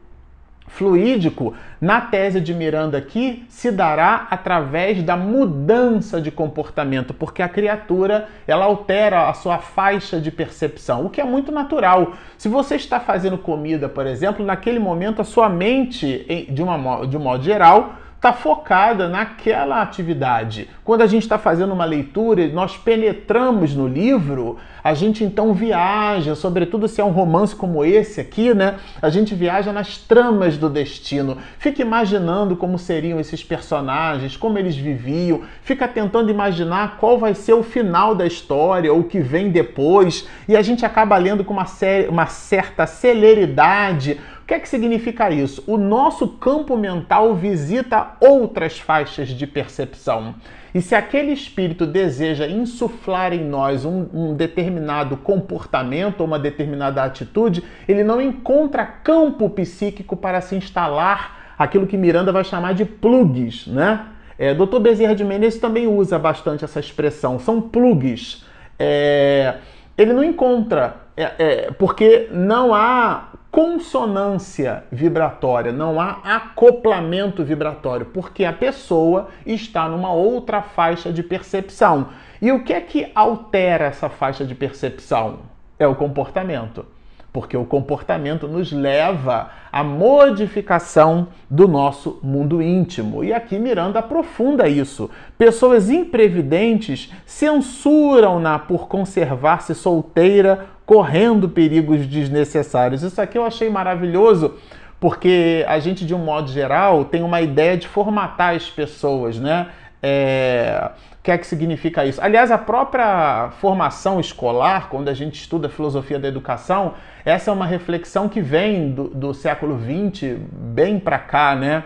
fluídico, 0.69 1.53
na 1.81 1.99
tese 1.99 2.39
de 2.39 2.53
Miranda 2.53 2.97
aqui, 2.97 3.45
se 3.49 3.71
dará 3.71 4.27
através 4.29 5.03
da 5.03 5.17
mudança 5.17 6.21
de 6.21 6.31
comportamento, 6.31 7.13
porque 7.13 7.41
a 7.41 7.49
criatura 7.49 8.27
ela 8.47 8.65
altera 8.65 9.29
a 9.29 9.33
sua 9.33 9.57
faixa 9.57 10.19
de 10.19 10.31
percepção, 10.31 11.05
o 11.05 11.09
que 11.09 11.19
é 11.19 11.23
muito 11.23 11.51
natural. 11.51 12.13
Se 12.37 12.47
você 12.47 12.75
está 12.75 12.99
fazendo 12.99 13.37
comida, 13.37 13.89
por 13.89 14.05
exemplo, 14.05 14.45
naquele 14.45 14.79
momento 14.79 15.21
a 15.21 15.25
sua 15.25 15.49
mente, 15.49 16.47
de, 16.49 16.61
uma, 16.61 17.05
de 17.05 17.17
um 17.17 17.21
modo 17.21 17.43
geral, 17.43 17.95
está 18.19 18.33
focada 18.33 19.07
naquela 19.07 19.81
atividade. 19.81 20.69
Quando 20.83 21.03
a 21.03 21.07
gente 21.07 21.23
está 21.23 21.37
fazendo 21.37 21.73
uma 21.73 21.85
leitura 21.85 22.41
e 22.41 22.51
nós 22.51 22.75
penetramos 22.75 23.73
no 23.73 23.87
livro, 23.87 24.57
a 24.83 24.93
gente 24.93 25.23
então 25.23 25.53
viaja, 25.53 26.35
sobretudo 26.35 26.89
se 26.89 26.99
é 26.99 27.03
um 27.03 27.11
romance 27.11 27.55
como 27.55 27.83
esse 27.85 28.19
aqui, 28.19 28.53
né? 28.53 28.75
A 29.01 29.09
gente 29.09 29.33
viaja 29.33 29.71
nas 29.71 29.97
tramas 29.99 30.57
do 30.57 30.69
destino. 30.69 31.37
Fica 31.57 31.81
imaginando 31.81 32.57
como 32.57 32.77
seriam 32.77 33.21
esses 33.21 33.41
personagens, 33.41 34.35
como 34.35 34.57
eles 34.57 34.75
viviam, 34.75 35.43
fica 35.61 35.87
tentando 35.87 36.29
imaginar 36.29 36.97
qual 36.97 37.17
vai 37.17 37.33
ser 37.33 37.53
o 37.53 37.63
final 37.63 38.13
da 38.13 38.25
história 38.25 38.91
ou 38.91 38.99
o 38.99 39.05
que 39.05 39.21
vem 39.21 39.49
depois, 39.49 40.27
e 40.45 40.57
a 40.57 40.61
gente 40.61 40.85
acaba 40.85 41.15
lendo 41.15 41.45
com 41.45 41.53
uma, 41.53 41.67
uma 42.09 42.25
certa 42.25 42.85
celeridade 42.85 44.19
que 44.49 44.55
é 44.55 44.59
que 44.59 44.67
significa 44.67 45.29
isso? 45.29 45.63
O 45.67 45.77
nosso 45.77 46.27
campo 46.27 46.75
mental 46.75 47.35
visita 47.35 48.13
outras 48.19 48.79
faixas 48.79 49.27
de 49.27 49.45
percepção. 49.45 50.33
E 50.73 50.81
se 50.81 50.95
aquele 50.95 51.31
espírito 51.31 51.85
deseja 51.85 52.47
insuflar 52.47 53.31
em 53.31 53.45
nós 53.45 53.85
um, 53.85 54.07
um, 54.11 54.35
determinado 54.35 55.15
comportamento 55.17 56.21
ou 56.21 56.25
uma 56.25 56.39
determinada 56.39 57.03
atitude, 57.03 57.63
ele 57.87 58.03
não 58.03 58.19
encontra 58.19 58.83
campo 58.87 59.47
psíquico 59.51 60.17
para 60.17 60.41
se 60.41 60.55
instalar 60.55 61.53
aquilo 61.55 61.85
que 61.85 61.95
Miranda 61.95 62.31
vai 62.31 62.43
chamar 62.43 62.73
de 62.73 62.85
plugs, 62.85 63.67
né? 63.67 64.07
É, 64.35 64.55
Dr. 64.55 64.79
Bezerra 64.79 65.13
de 65.13 65.23
Menezes 65.23 65.59
também 65.59 65.85
usa 65.85 66.17
bastante 66.17 66.65
essa 66.65 66.79
expressão, 66.79 67.37
são 67.37 67.61
plugs. 67.61 68.43
É, 68.79 69.57
ele 69.95 70.11
não 70.11 70.23
encontra, 70.23 70.95
é, 71.15 71.33
é 71.37 71.71
porque 71.71 72.29
não 72.31 72.73
há 72.73 73.28
consonância 73.51 74.83
vibratória, 74.91 75.71
não 75.71 75.99
há 75.99 76.19
acoplamento 76.23 77.43
vibratório, 77.43 78.05
porque 78.05 78.45
a 78.45 78.53
pessoa 78.53 79.29
está 79.45 79.87
numa 79.87 80.13
outra 80.13 80.61
faixa 80.61 81.11
de 81.11 81.23
percepção. 81.23 82.09
E 82.41 82.51
o 82.51 82.63
que 82.63 82.73
é 82.73 82.81
que 82.81 83.11
altera 83.15 83.85
essa 83.85 84.07
faixa 84.07 84.45
de 84.45 84.55
percepção? 84.55 85.39
É 85.77 85.87
o 85.87 85.95
comportamento 85.95 86.85
porque 87.31 87.55
o 87.55 87.65
comportamento 87.65 88.47
nos 88.47 88.71
leva 88.71 89.51
à 89.71 89.83
modificação 89.83 91.27
do 91.49 91.67
nosso 91.67 92.19
mundo 92.23 92.61
íntimo. 92.61 93.23
E 93.23 93.31
aqui 93.31 93.59
Miranda 93.59 93.99
aprofunda 93.99 94.67
isso. 94.67 95.09
Pessoas 95.37 95.89
imprevidentes 95.89 97.11
censuram-na 97.25 98.57
por 98.57 98.87
conservar-se 98.87 99.75
solteira, 99.75 100.65
correndo 100.85 101.47
perigos 101.47 102.07
desnecessários. 102.07 103.03
Isso 103.03 103.21
aqui 103.21 103.37
eu 103.37 103.45
achei 103.45 103.69
maravilhoso. 103.69 104.55
Porque 104.99 105.63
a 105.67 105.79
gente, 105.79 106.05
de 106.05 106.13
um 106.13 106.17
modo 106.19 106.51
geral, 106.51 107.05
tem 107.05 107.23
uma 107.23 107.41
ideia 107.41 107.77
de 107.77 107.87
formatar 107.87 108.55
as 108.55 108.69
pessoas, 108.69 109.39
né? 109.39 109.67
É, 110.01 110.91
o 111.19 111.21
que 111.21 111.31
é 111.31 111.37
que 111.37 111.45
significa 111.45 112.05
isso? 112.05 112.21
Aliás, 112.21 112.51
a 112.51 112.57
própria 112.57 113.49
formação 113.59 114.19
escolar, 114.19 114.89
quando 114.89 115.09
a 115.09 115.13
gente 115.13 115.35
estuda 115.35 115.67
a 115.67 115.69
filosofia 115.69 116.17
da 116.17 116.27
educação, 116.27 116.93
essa 117.25 117.51
é 117.51 117.53
uma 117.53 117.65
reflexão 117.65 118.29
que 118.29 118.39
vem 118.39 118.91
do, 118.91 119.09
do 119.09 119.33
século 119.33 119.77
XX 119.77 120.37
bem 120.51 120.99
para 120.99 121.19
cá, 121.19 121.55
né? 121.55 121.83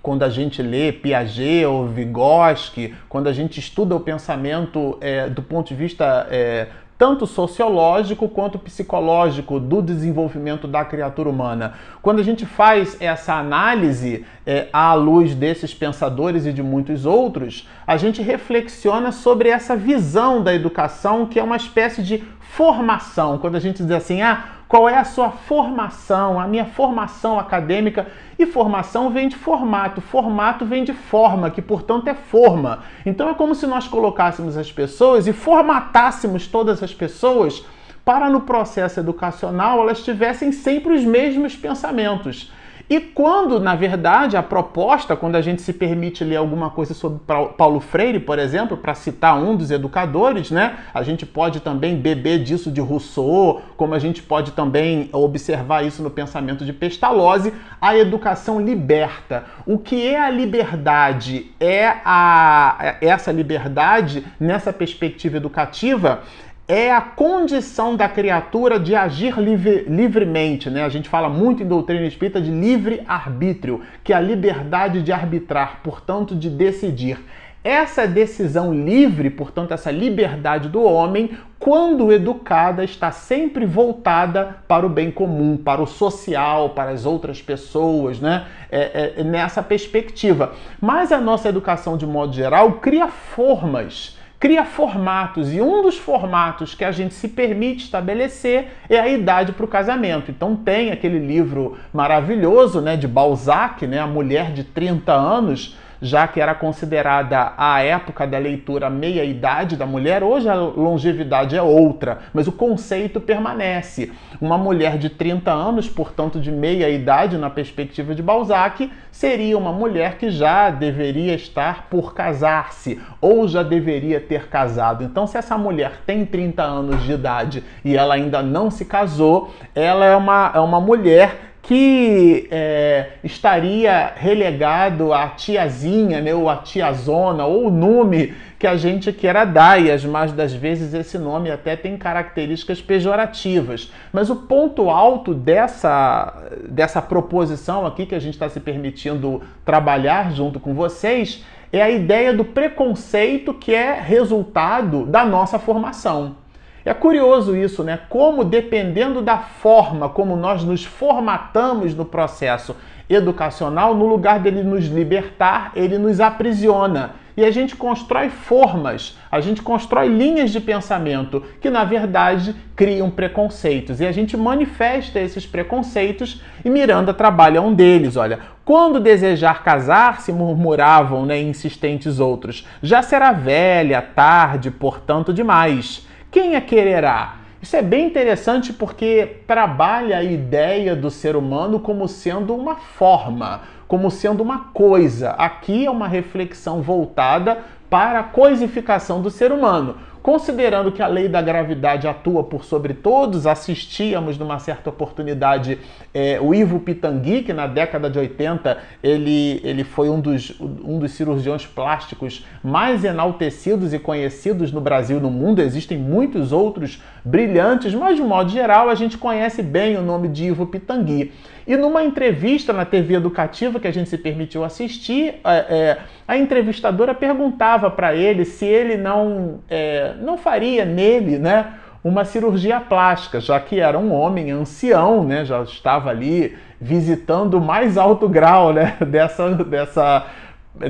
Quando 0.00 0.22
a 0.22 0.30
gente 0.30 0.62
lê 0.62 0.92
Piaget 0.92 1.66
ou 1.66 1.88
Vygotsky, 1.88 2.94
quando 3.08 3.26
a 3.26 3.32
gente 3.32 3.58
estuda 3.58 3.96
o 3.96 4.00
pensamento 4.00 4.96
é, 5.00 5.28
do 5.28 5.42
ponto 5.42 5.68
de 5.68 5.74
vista 5.74 6.26
é, 6.30 6.68
tanto 6.98 7.28
sociológico 7.28 8.28
quanto 8.28 8.58
psicológico 8.58 9.60
do 9.60 9.80
desenvolvimento 9.80 10.66
da 10.66 10.84
criatura 10.84 11.30
humana. 11.30 11.74
Quando 12.02 12.18
a 12.18 12.24
gente 12.24 12.44
faz 12.44 12.96
essa 13.00 13.34
análise 13.34 14.26
é, 14.44 14.66
à 14.72 14.92
luz 14.94 15.32
desses 15.32 15.72
pensadores 15.72 16.44
e 16.44 16.52
de 16.52 16.62
muitos 16.62 17.06
outros, 17.06 17.68
a 17.86 17.96
gente 17.96 18.20
reflexiona 18.20 19.12
sobre 19.12 19.48
essa 19.48 19.76
visão 19.76 20.42
da 20.42 20.52
educação 20.52 21.24
que 21.24 21.38
é 21.38 21.42
uma 21.42 21.56
espécie 21.56 22.02
de 22.02 22.24
formação. 22.50 23.38
Quando 23.38 23.56
a 23.56 23.60
gente 23.60 23.82
diz 23.82 23.92
assim, 23.92 24.22
ah, 24.22 24.44
qual 24.68 24.88
é 24.88 24.96
a 24.96 25.04
sua 25.04 25.30
formação, 25.30 26.38
a 26.38 26.46
minha 26.46 26.66
formação 26.66 27.38
acadêmica. 27.38 28.06
E 28.38 28.46
formação 28.46 29.10
vem 29.10 29.28
de 29.28 29.36
formato, 29.36 30.00
formato 30.00 30.64
vem 30.64 30.84
de 30.84 30.92
forma, 30.92 31.50
que 31.50 31.62
portanto 31.62 32.08
é 32.08 32.14
forma. 32.14 32.80
Então 33.06 33.28
é 33.28 33.34
como 33.34 33.54
se 33.54 33.66
nós 33.66 33.88
colocássemos 33.88 34.56
as 34.56 34.70
pessoas 34.70 35.26
e 35.26 35.32
formatássemos 35.32 36.46
todas 36.46 36.82
as 36.82 36.92
pessoas 36.92 37.64
para 38.04 38.30
no 38.30 38.42
processo 38.42 39.00
educacional 39.00 39.80
elas 39.80 40.02
tivessem 40.02 40.52
sempre 40.52 40.94
os 40.94 41.04
mesmos 41.04 41.56
pensamentos. 41.56 42.52
E 42.90 43.00
quando, 43.00 43.60
na 43.60 43.74
verdade, 43.74 44.34
a 44.34 44.42
proposta, 44.42 45.14
quando 45.14 45.36
a 45.36 45.42
gente 45.42 45.60
se 45.60 45.74
permite 45.74 46.24
ler 46.24 46.36
alguma 46.36 46.70
coisa 46.70 46.94
sobre 46.94 47.20
Paulo 47.58 47.80
Freire, 47.80 48.18
por 48.18 48.38
exemplo, 48.38 48.78
para 48.78 48.94
citar 48.94 49.36
um 49.36 49.54
dos 49.54 49.70
educadores, 49.70 50.50
né? 50.50 50.78
A 50.94 51.02
gente 51.02 51.26
pode 51.26 51.60
também 51.60 51.96
beber 51.96 52.42
disso 52.42 52.70
de 52.72 52.80
Rousseau, 52.80 53.60
como 53.76 53.94
a 53.94 53.98
gente 53.98 54.22
pode 54.22 54.52
também 54.52 55.10
observar 55.12 55.84
isso 55.84 56.02
no 56.02 56.08
pensamento 56.10 56.64
de 56.64 56.72
Pestalozzi, 56.72 57.52
a 57.78 57.94
educação 57.94 58.58
liberta. 58.58 59.44
O 59.66 59.78
que 59.78 60.06
é 60.06 60.18
a 60.18 60.30
liberdade? 60.30 61.52
É 61.60 61.88
a 62.04 62.96
essa 63.02 63.30
liberdade 63.30 64.24
nessa 64.40 64.72
perspectiva 64.72 65.36
educativa 65.36 66.22
é 66.68 66.92
a 66.92 67.00
condição 67.00 67.96
da 67.96 68.06
criatura 68.06 68.78
de 68.78 68.94
agir 68.94 69.40
livre, 69.40 69.86
livremente. 69.88 70.68
Né? 70.68 70.84
A 70.84 70.88
gente 70.90 71.08
fala 71.08 71.26
muito 71.26 71.62
em 71.62 71.66
doutrina 71.66 72.04
espírita 72.04 72.38
de 72.42 72.50
livre-arbítrio, 72.50 73.80
que 74.04 74.12
é 74.12 74.16
a 74.16 74.20
liberdade 74.20 75.00
de 75.00 75.10
arbitrar, 75.10 75.80
portanto, 75.82 76.36
de 76.36 76.50
decidir. 76.50 77.18
Essa 77.64 78.06
decisão 78.06 78.72
livre, 78.72 79.30
portanto, 79.30 79.72
essa 79.72 79.90
liberdade 79.90 80.68
do 80.68 80.82
homem, 80.82 81.38
quando 81.58 82.12
educada, 82.12 82.84
está 82.84 83.10
sempre 83.10 83.64
voltada 83.64 84.58
para 84.68 84.86
o 84.86 84.90
bem 84.90 85.10
comum, 85.10 85.56
para 85.56 85.82
o 85.82 85.86
social, 85.86 86.70
para 86.70 86.90
as 86.90 87.04
outras 87.04 87.42
pessoas, 87.42 88.20
né? 88.20 88.46
É, 88.70 89.14
é, 89.16 89.24
nessa 89.24 89.62
perspectiva. 89.62 90.52
Mas 90.80 91.10
a 91.12 91.20
nossa 91.20 91.48
educação, 91.48 91.96
de 91.96 92.06
modo 92.06 92.32
geral, 92.32 92.74
cria 92.74 93.08
formas 93.08 94.17
cria 94.38 94.64
formatos 94.64 95.52
e 95.52 95.60
um 95.60 95.82
dos 95.82 95.98
formatos 95.98 96.74
que 96.74 96.84
a 96.84 96.92
gente 96.92 97.14
se 97.14 97.28
permite 97.28 97.84
estabelecer 97.84 98.68
é 98.88 98.98
a 98.98 99.08
idade 99.08 99.52
para 99.52 99.64
o 99.64 99.68
casamento. 99.68 100.30
Então 100.30 100.54
tem 100.54 100.92
aquele 100.92 101.18
livro 101.18 101.76
maravilhoso, 101.92 102.80
né, 102.80 102.96
de 102.96 103.08
Balzac, 103.08 103.86
né, 103.86 103.98
a 103.98 104.06
mulher 104.06 104.52
de 104.52 104.62
30 104.62 105.12
anos, 105.12 105.76
já 106.00 106.26
que 106.28 106.40
era 106.40 106.54
considerada 106.54 107.52
a 107.56 107.82
época 107.82 108.26
da 108.26 108.38
leitura 108.38 108.88
meia-idade 108.88 109.76
da 109.76 109.86
mulher, 109.86 110.22
hoje 110.22 110.48
a 110.48 110.54
longevidade 110.54 111.56
é 111.56 111.62
outra, 111.62 112.18
mas 112.32 112.46
o 112.46 112.52
conceito 112.52 113.20
permanece. 113.20 114.12
Uma 114.40 114.56
mulher 114.56 114.98
de 114.98 115.08
30 115.08 115.50
anos, 115.50 115.88
portanto 115.88 116.40
de 116.40 116.50
meia-idade 116.50 117.36
na 117.36 117.50
perspectiva 117.50 118.14
de 118.14 118.22
Balzac, 118.22 118.90
seria 119.10 119.58
uma 119.58 119.72
mulher 119.72 120.16
que 120.16 120.30
já 120.30 120.70
deveria 120.70 121.34
estar 121.34 121.88
por 121.88 122.14
casar-se 122.14 123.00
ou 123.20 123.48
já 123.48 123.62
deveria 123.62 124.20
ter 124.20 124.48
casado. 124.48 125.02
Então, 125.02 125.26
se 125.26 125.36
essa 125.36 125.58
mulher 125.58 126.02
tem 126.06 126.24
30 126.24 126.62
anos 126.62 127.02
de 127.02 127.12
idade 127.12 127.64
e 127.84 127.96
ela 127.96 128.14
ainda 128.14 128.42
não 128.42 128.70
se 128.70 128.84
casou, 128.84 129.52
ela 129.74 130.04
é 130.04 130.14
uma, 130.14 130.52
é 130.54 130.60
uma 130.60 130.80
mulher 130.80 131.47
que 131.68 132.48
é, 132.50 133.10
estaria 133.22 134.14
relegado 134.16 135.12
à 135.12 135.28
tiazinha, 135.28 136.18
né, 136.18 136.34
ou 136.34 136.48
à 136.48 136.56
tiazona, 136.56 137.44
ou 137.44 137.66
o 137.66 137.70
nome 137.70 138.32
que 138.58 138.66
a 138.66 138.74
gente 138.74 139.12
queira 139.12 139.44
dar, 139.44 139.78
e 139.78 139.90
as 139.90 140.02
mais 140.02 140.32
das 140.32 140.54
vezes 140.54 140.94
esse 140.94 141.18
nome 141.18 141.50
até 141.50 141.76
tem 141.76 141.98
características 141.98 142.80
pejorativas. 142.80 143.92
Mas 144.10 144.30
o 144.30 144.36
ponto 144.36 144.88
alto 144.88 145.34
dessa, 145.34 146.42
dessa 146.66 147.02
proposição 147.02 147.84
aqui 147.84 148.06
que 148.06 148.14
a 148.14 148.18
gente 148.18 148.32
está 148.32 148.48
se 148.48 148.60
permitindo 148.60 149.42
trabalhar 149.62 150.32
junto 150.32 150.58
com 150.58 150.72
vocês 150.72 151.44
é 151.70 151.82
a 151.82 151.90
ideia 151.90 152.32
do 152.32 152.46
preconceito 152.46 153.52
que 153.52 153.74
é 153.74 153.92
resultado 153.92 155.04
da 155.04 155.22
nossa 155.22 155.58
formação. 155.58 156.47
É 156.88 156.94
curioso 156.94 157.54
isso, 157.54 157.84
né? 157.84 158.00
Como 158.08 158.42
dependendo 158.42 159.20
da 159.20 159.36
forma 159.36 160.08
como 160.08 160.34
nós 160.34 160.64
nos 160.64 160.86
formatamos 160.86 161.94
no 161.94 162.06
processo 162.06 162.74
educacional, 163.10 163.94
no 163.94 164.06
lugar 164.06 164.40
dele 164.40 164.62
nos 164.62 164.86
libertar, 164.86 165.70
ele 165.76 165.98
nos 165.98 166.18
aprisiona 166.18 167.10
e 167.36 167.44
a 167.44 167.50
gente 167.50 167.76
constrói 167.76 168.30
formas, 168.30 169.18
a 169.30 169.38
gente 169.38 169.60
constrói 169.60 170.08
linhas 170.08 170.50
de 170.50 170.60
pensamento 170.60 171.44
que, 171.60 171.68
na 171.68 171.84
verdade, 171.84 172.56
criam 172.74 173.10
preconceitos. 173.10 174.00
E 174.00 174.06
a 174.06 174.10
gente 174.10 174.34
manifesta 174.34 175.20
esses 175.20 175.46
preconceitos 175.46 176.42
e 176.64 176.70
Miranda 176.70 177.12
trabalha 177.12 177.60
um 177.60 177.72
deles. 177.72 178.16
Olha, 178.16 178.40
quando 178.64 178.98
desejar 178.98 179.62
casar-se, 179.62 180.32
murmuravam 180.32 181.26
né, 181.26 181.38
insistentes 181.38 182.18
outros, 182.18 182.66
já 182.82 183.02
será 183.02 183.30
velha, 183.30 184.00
tarde, 184.00 184.70
portanto, 184.70 185.32
demais. 185.34 186.07
Quem 186.30 186.56
a 186.56 186.60
quererá? 186.60 187.36
Isso 187.62 187.74
é 187.74 187.80
bem 187.80 188.06
interessante 188.06 188.70
porque 188.70 189.40
trabalha 189.46 190.18
a 190.18 190.22
ideia 190.22 190.94
do 190.94 191.10
ser 191.10 191.34
humano 191.34 191.80
como 191.80 192.06
sendo 192.06 192.54
uma 192.54 192.76
forma, 192.76 193.62
como 193.88 194.10
sendo 194.10 194.42
uma 194.42 194.58
coisa. 194.74 195.30
Aqui 195.30 195.86
é 195.86 195.90
uma 195.90 196.06
reflexão 196.06 196.82
voltada 196.82 197.58
para 197.88 198.20
a 198.20 198.24
coisificação 198.24 199.22
do 199.22 199.30
ser 199.30 199.50
humano. 199.50 199.96
Considerando 200.22 200.90
que 200.92 201.02
a 201.02 201.06
lei 201.06 201.28
da 201.28 201.40
gravidade 201.40 202.08
atua 202.08 202.42
por 202.42 202.64
sobre 202.64 202.92
todos, 202.92 203.46
assistíamos 203.46 204.36
numa 204.36 204.58
certa 204.58 204.90
oportunidade 204.90 205.78
é, 206.12 206.38
o 206.40 206.54
Ivo 206.54 206.80
Pitangui, 206.80 207.42
que 207.42 207.52
na 207.52 207.66
década 207.66 208.10
de 208.10 208.18
80 208.18 208.78
ele, 209.02 209.60
ele 209.64 209.84
foi 209.84 210.08
um 210.08 210.20
dos, 210.20 210.54
um 210.60 210.98
dos 210.98 211.12
cirurgiões 211.12 211.66
plásticos 211.66 212.44
mais 212.62 213.04
enaltecidos 213.04 213.94
e 213.94 213.98
conhecidos 213.98 214.72
no 214.72 214.80
Brasil 214.80 215.18
e 215.18 215.20
no 215.20 215.30
mundo. 215.30 215.62
Existem 215.62 215.96
muitos 215.96 216.52
outros 216.52 217.02
brilhantes, 217.24 217.94
mas 217.94 218.16
de 218.16 218.22
modo 218.22 218.50
geral 218.50 218.88
a 218.88 218.94
gente 218.94 219.16
conhece 219.16 219.62
bem 219.62 219.96
o 219.96 220.02
nome 220.02 220.28
de 220.28 220.44
Ivo 220.44 220.66
Pitangui. 220.66 221.32
E 221.68 221.76
numa 221.76 222.02
entrevista 222.02 222.72
na 222.72 222.86
TV 222.86 223.12
educativa 223.12 223.78
que 223.78 223.86
a 223.86 223.92
gente 223.92 224.08
se 224.08 224.16
permitiu 224.16 224.64
assistir, 224.64 225.34
é, 225.44 225.98
a 226.26 226.38
entrevistadora 226.38 227.14
perguntava 227.14 227.90
para 227.90 228.14
ele 228.14 228.46
se 228.46 228.64
ele 228.64 228.96
não, 228.96 229.60
é, 229.68 230.14
não 230.18 230.38
faria 230.38 230.86
nele, 230.86 231.38
né? 231.38 231.74
Uma 232.02 232.24
cirurgia 232.24 232.80
plástica, 232.80 233.38
já 233.38 233.60
que 233.60 233.80
era 233.80 233.98
um 233.98 234.14
homem 234.14 234.50
ancião, 234.50 235.22
né? 235.22 235.44
Já 235.44 235.62
estava 235.62 236.08
ali 236.08 236.56
visitando 236.80 237.58
o 237.58 237.60
mais 237.60 237.98
alto 237.98 238.26
grau, 238.30 238.72
né? 238.72 238.96
Dessa, 239.06 239.50
dessa, 239.50 240.26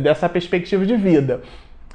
dessa 0.00 0.28
perspectiva 0.28 0.86
de 0.86 0.94
vida. 0.94 1.42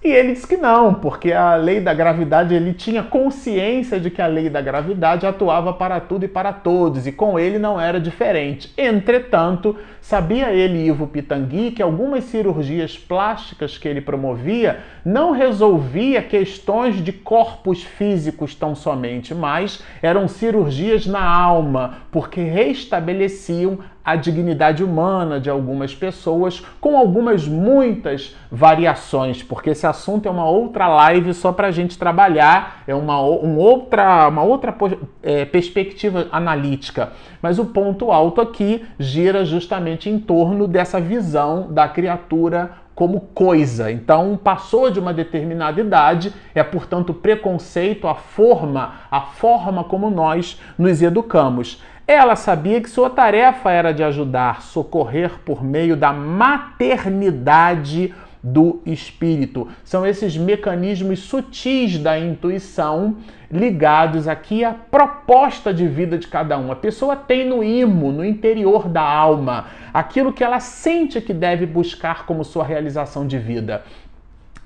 E 0.03 0.11
ele 0.11 0.33
disse 0.33 0.45
que 0.45 0.57
não, 0.57 0.93
porque 0.93 1.31
a 1.31 1.55
lei 1.55 1.79
da 1.79 1.93
gravidade, 1.93 2.53
ele 2.53 2.73
tinha 2.73 3.01
consciência 3.01 3.97
de 4.01 4.09
que 4.09 4.21
a 4.21 4.27
lei 4.27 4.49
da 4.49 4.59
gravidade 4.59 5.25
atuava 5.25 5.71
para 5.71 5.97
tudo 6.01 6.25
e 6.25 6.27
para 6.27 6.51
todos, 6.51 7.07
e 7.07 7.11
com 7.13 7.39
ele 7.39 7.57
não 7.57 7.79
era 7.79 8.01
diferente. 8.01 8.73
Entretanto, 8.77 9.77
sabia 10.01 10.51
ele, 10.51 10.85
Ivo 10.85 11.07
Pitangui, 11.07 11.71
que 11.71 11.81
algumas 11.81 12.25
cirurgias 12.25 12.97
plásticas 12.97 13.77
que 13.77 13.87
ele 13.87 14.01
promovia 14.01 14.79
não 15.05 15.31
resolvia 15.31 16.21
questões 16.21 17.01
de 17.01 17.13
corpos 17.13 17.81
físicos 17.81 18.53
tão 18.53 18.75
somente, 18.75 19.33
mas 19.33 19.81
eram 20.01 20.27
cirurgias 20.27 21.07
na 21.07 21.23
alma, 21.23 21.99
porque 22.11 22.41
restabeleciam 22.41 23.79
a 24.03 24.15
dignidade 24.15 24.83
humana 24.83 25.39
de 25.39 25.49
algumas 25.49 25.95
pessoas, 25.95 26.61
com 26.81 26.97
algumas 26.97 27.47
muitas 27.47 28.35
variações, 28.51 29.41
porque 29.41 29.69
esse 29.69 29.87
assunto 29.87 30.27
é 30.27 30.31
uma 30.31 30.49
outra 30.49 30.87
live 30.87 31.33
só 31.33 31.51
para 31.51 31.67
a 31.67 31.71
gente 31.71 31.97
trabalhar, 31.97 32.83
é 32.85 32.93
uma, 32.93 33.21
um 33.21 33.57
outra, 33.57 34.27
uma 34.27 34.43
outra 34.43 34.75
é, 35.21 35.45
perspectiva 35.45 36.27
analítica. 36.31 37.13
Mas 37.41 37.59
o 37.59 37.65
ponto 37.65 38.11
alto 38.11 38.41
aqui 38.41 38.85
gira 38.99 39.45
justamente 39.45 40.09
em 40.09 40.19
torno 40.19 40.67
dessa 40.67 40.99
visão 40.99 41.71
da 41.71 41.87
criatura 41.87 42.83
como 42.95 43.21
coisa. 43.33 43.91
Então, 43.91 44.39
passou 44.41 44.89
de 44.89 44.99
uma 44.99 45.13
determinada 45.13 45.81
idade, 45.81 46.33
é 46.53 46.63
portanto 46.63 47.13
preconceito 47.13 48.07
a 48.07 48.15
forma, 48.15 48.95
a 49.09 49.21
forma 49.21 49.83
como 49.83 50.09
nós 50.09 50.61
nos 50.77 51.01
educamos. 51.01 51.81
Ela 52.05 52.35
sabia 52.35 52.81
que 52.81 52.89
sua 52.89 53.09
tarefa 53.09 53.71
era 53.71 53.93
de 53.93 54.03
ajudar, 54.03 54.61
socorrer 54.61 55.39
por 55.45 55.63
meio 55.63 55.95
da 55.95 56.11
maternidade 56.11 58.13
do 58.43 58.81
espírito. 58.85 59.69
São 59.85 60.05
esses 60.05 60.35
mecanismos 60.35 61.19
sutis 61.19 61.97
da 61.97 62.19
intuição 62.19 63.15
ligados 63.49 64.27
aqui 64.27 64.65
à 64.65 64.73
proposta 64.73 65.73
de 65.73 65.87
vida 65.87 66.17
de 66.17 66.27
cada 66.27 66.57
um. 66.57 66.69
A 66.69 66.75
pessoa 66.75 67.15
tem 67.15 67.47
no 67.47 67.63
imo, 67.63 68.11
no 68.11 68.25
interior 68.25 68.89
da 68.89 69.01
alma, 69.01 69.67
aquilo 69.93 70.33
que 70.33 70.43
ela 70.43 70.59
sente 70.59 71.21
que 71.21 71.33
deve 71.33 71.65
buscar 71.65 72.25
como 72.25 72.43
sua 72.43 72.65
realização 72.65 73.25
de 73.25 73.37
vida. 73.37 73.83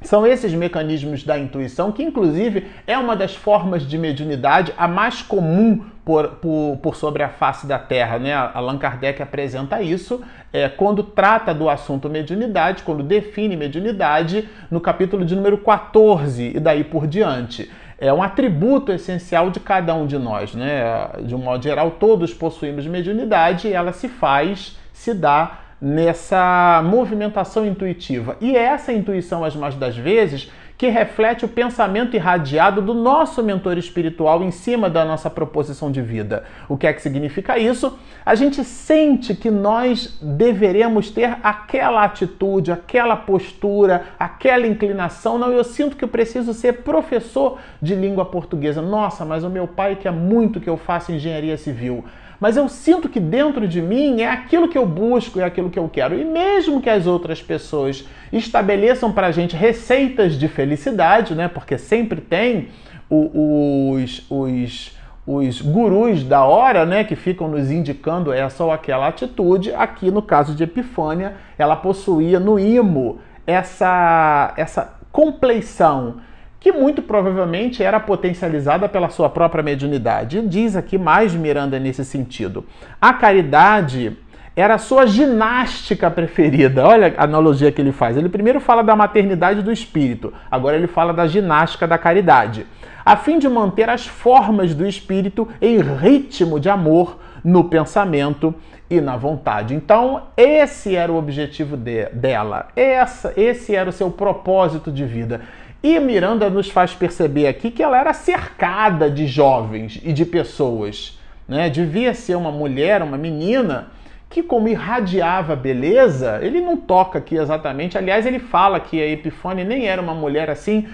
São 0.02 0.28
esses 0.28 0.54
mecanismos 0.54 1.24
da 1.24 1.40
intuição, 1.40 1.92
que 1.92 2.04
inclusive 2.04 2.68
é 2.86 2.98
uma 2.98 3.16
das 3.16 3.36
formas 3.36 3.86
de 3.86 3.98
mediunidade 3.98 4.74
a 4.78 4.88
mais 4.88 5.22
comum 5.22 5.86
por, 6.06 6.28
por, 6.36 6.78
por 6.82 6.96
sobre 6.96 7.24
a 7.24 7.30
face 7.30 7.66
da 7.66 7.80
Terra. 7.80 8.20
Né? 8.20 8.34
Allan 8.34 8.78
Kardec 8.78 9.22
apresenta 9.22 9.82
isso 9.82 10.22
é, 10.54 10.70
quando 10.70 11.04
trata 11.04 11.54
do 11.54 11.68
assunto 11.68 12.10
mediunidade, 12.10 12.84
quando 12.84 13.04
define 13.04 13.58
mediunidade, 13.58 14.48
no 14.70 14.80
capítulo 14.80 15.26
de 15.26 15.36
número 15.36 15.58
14 15.58 16.54
e 16.56 16.60
daí 16.60 16.84
por 16.84 17.08
diante. 17.08 17.70
É 18.00 18.14
um 18.14 18.22
atributo 18.22 18.92
essencial 18.92 19.50
de 19.50 19.60
cada 19.60 19.96
um 19.96 20.06
de 20.06 20.20
nós. 20.20 20.54
Né? 20.54 21.10
De 21.24 21.34
um 21.34 21.40
modo 21.40 21.64
geral, 21.64 21.92
todos 21.92 22.34
possuímos 22.34 22.86
mediunidade 22.86 23.68
e 23.68 23.74
ela 23.74 23.92
se 23.92 24.08
faz, 24.08 24.78
se 24.94 25.14
dá 25.14 25.60
nessa 25.82 26.82
movimentação 26.84 27.66
intuitiva. 27.66 28.36
E 28.42 28.56
é 28.56 28.64
essa 28.64 28.92
intuição, 28.92 29.44
as 29.44 29.56
mais 29.56 29.76
das 29.76 29.96
vezes, 29.96 30.52
que 30.78 30.88
reflete 30.90 31.44
o 31.44 31.48
pensamento 31.48 32.16
irradiado 32.16 32.82
do 32.84 32.94
nosso 32.94 33.42
mentor 33.44 33.78
espiritual 33.80 34.44
em 34.44 34.52
cima 34.52 34.90
da 34.90 35.04
nossa 35.04 35.28
proposição 35.28 35.92
de 35.92 36.02
vida. 36.02 36.44
O 36.70 36.78
que 36.78 36.86
é 36.86 36.94
que 36.94 37.02
significa 37.02 37.58
isso? 37.58 37.98
A 38.24 38.36
gente 38.36 38.64
sente 38.64 39.34
que 39.34 39.50
nós 39.50 40.20
deveremos 40.22 41.10
ter 41.10 41.38
aquela 41.42 42.04
atitude, 42.04 42.72
aquela 42.72 43.16
postura, 43.16 44.06
aquela 44.20 44.68
inclinação. 44.68 45.40
Não, 45.40 45.52
eu 45.52 45.64
sinto 45.64 45.96
que 45.96 46.04
eu 46.04 46.10
preciso 46.10 46.54
ser 46.54 46.84
professor 46.84 47.58
de 47.82 47.96
língua 47.96 48.26
portuguesa. 48.26 48.82
Nossa, 48.82 49.26
mas 49.26 49.44
o 49.44 49.50
meu 49.50 49.68
pai 49.68 49.96
quer 49.96 50.12
muito 50.12 50.60
que 50.60 50.70
eu 50.70 50.78
faça 50.78 51.12
engenharia 51.12 51.58
civil 51.58 52.06
mas 52.40 52.56
eu 52.56 52.70
sinto 52.70 53.10
que 53.10 53.20
dentro 53.20 53.68
de 53.68 53.82
mim 53.82 54.22
é 54.22 54.30
aquilo 54.30 54.68
que 54.68 54.78
eu 54.78 54.86
busco, 54.86 55.40
é 55.40 55.44
aquilo 55.44 55.70
que 55.70 55.80
eu 55.80 55.90
quero. 55.90 56.18
E 56.18 56.24
mesmo 56.24 56.82
que 56.82 56.90
as 56.90 57.08
outras 57.08 57.42
pessoas 57.42 58.06
estabeleçam 58.32 59.12
para 59.12 59.28
a 59.28 59.32
gente 59.32 59.56
receitas 59.56 60.34
de 60.34 60.48
felicidade, 60.48 61.34
né? 61.34 61.48
Porque 61.48 61.78
sempre 61.78 62.22
tem 62.22 62.68
os, 63.10 64.26
os, 64.30 64.98
os 65.26 65.62
gurus 65.62 66.24
da 66.24 66.44
hora, 66.44 66.86
né? 66.86 67.04
Que 67.04 67.16
ficam 67.16 67.48
nos 67.48 67.72
indicando 67.72 68.32
essa 68.32 68.64
ou 68.64 68.72
aquela 68.72 69.08
atitude. 69.08 69.74
Aqui 69.74 70.12
no 70.12 70.22
caso 70.22 70.54
de 70.54 70.64
Epifânia, 70.64 71.36
ela 71.58 71.76
possuía 71.76 72.40
no 72.40 72.60
imo 72.60 73.20
essa, 73.48 74.54
essa 74.58 74.94
compleição 75.12 76.18
que 76.60 76.72
muito 76.72 77.02
provavelmente 77.02 77.84
era 77.84 78.00
potencializada 78.00 78.90
pela 78.90 79.10
sua 79.10 79.30
própria 79.30 79.64
mediunidade. 79.64 80.42
Diz 80.42 80.76
aqui 80.76 80.98
mais 80.98 81.34
Miranda 81.34 81.80
nesse 81.80 82.04
sentido. 82.04 82.66
A 83.00 83.14
caridade 83.14 84.18
era 84.58 84.74
a 84.74 84.80
sua 84.80 85.06
ginástica 85.06 86.10
preferida. 86.10 86.84
Olha 86.84 87.14
a 87.16 87.26
analogia 87.26 87.72
que 87.72 87.80
ele 87.80 87.92
faz. 87.92 88.18
Ele 88.18 88.28
primeiro 88.28 88.60
fala 88.60 88.84
da 88.84 88.96
maternidade 88.96 89.62
do 89.62 89.72
espírito, 89.72 90.34
agora 90.50 90.76
ele 90.76 90.88
fala 90.88 91.14
da 91.14 91.28
ginástica 91.28 91.88
da 91.88 91.98
caridade, 91.98 92.66
a 93.06 93.16
fim 93.16 93.38
de 93.38 93.48
manter 93.48 93.88
as 93.88 94.08
formas 94.08 94.74
do 94.74 94.86
espírito 94.86 95.48
em 95.62 95.80
ritmo 95.80 96.60
de 96.60 96.70
amor 96.70 97.20
no 97.44 97.66
pensamento 97.66 98.54
e 98.90 99.00
na 99.00 99.16
vontade. 99.16 99.76
Então, 99.76 100.24
esse 100.36 100.96
era 100.96 101.12
o 101.12 101.18
objetivo 101.18 101.78
de, 101.78 102.06
dela, 102.10 102.70
essa, 102.76 103.34
esse 103.38 103.76
era 103.76 103.90
o 103.90 103.94
seu 103.94 104.10
propósito 104.10 104.92
de 104.92 105.06
vida. 105.06 105.42
E 105.90 105.98
Miranda 106.02 106.50
nos 106.50 106.70
faz 106.70 106.94
perceber 106.94 107.48
aqui 107.48 107.72
que 107.72 107.82
ela 107.82 107.98
era 107.98 108.12
cercada 108.12 109.10
de 109.10 109.26
jovens 109.26 110.02
e 110.04 110.12
de 110.12 110.26
pessoas. 110.26 111.18
Né? 111.48 111.70
Devia 111.70 112.14
ser 112.14 112.36
uma 112.36 112.52
mulher, 112.52 113.02
uma 113.02 113.18
menina, 113.18 113.88
que, 114.30 114.44
como 114.44 114.68
irradiava 114.68 115.56
beleza, 115.56 116.42
ele 116.42 116.60
não 116.60 116.76
toca 116.76 117.20
aqui 117.20 117.38
exatamente. 117.38 117.98
Aliás, 117.98 118.26
ele 118.26 118.38
fala 118.38 118.82
que 118.82 119.02
a 119.02 119.08
Epifânia 119.08 119.64
nem 119.64 119.88
era 119.88 120.02
uma 120.02 120.14
mulher 120.14 120.50
assim 120.50 120.86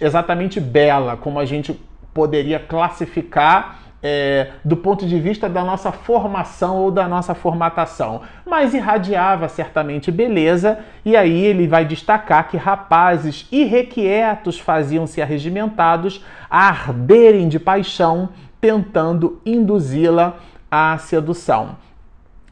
exatamente 0.00 0.58
bela, 0.58 1.14
como 1.14 1.38
a 1.38 1.44
gente 1.44 1.78
poderia 2.14 2.58
classificar 2.58 3.81
é, 4.02 4.48
do 4.64 4.76
ponto 4.76 5.06
de 5.06 5.18
vista 5.20 5.48
da 5.48 5.62
nossa 5.62 5.92
formação 5.92 6.78
ou 6.78 6.90
da 6.90 7.06
nossa 7.06 7.34
formatação, 7.34 8.22
mas 8.44 8.74
irradiava 8.74 9.48
certamente 9.48 10.10
beleza, 10.10 10.80
e 11.04 11.16
aí 11.16 11.44
ele 11.44 11.68
vai 11.68 11.84
destacar 11.84 12.48
que 12.48 12.56
rapazes 12.56 13.46
irrequietos 13.52 14.58
faziam-se 14.58 15.22
arregimentados 15.22 16.24
a 16.50 16.68
arderem 16.68 17.48
de 17.48 17.60
paixão, 17.60 18.30
tentando 18.60 19.40
induzi-la 19.46 20.36
à 20.70 20.96
sedução. 20.98 21.76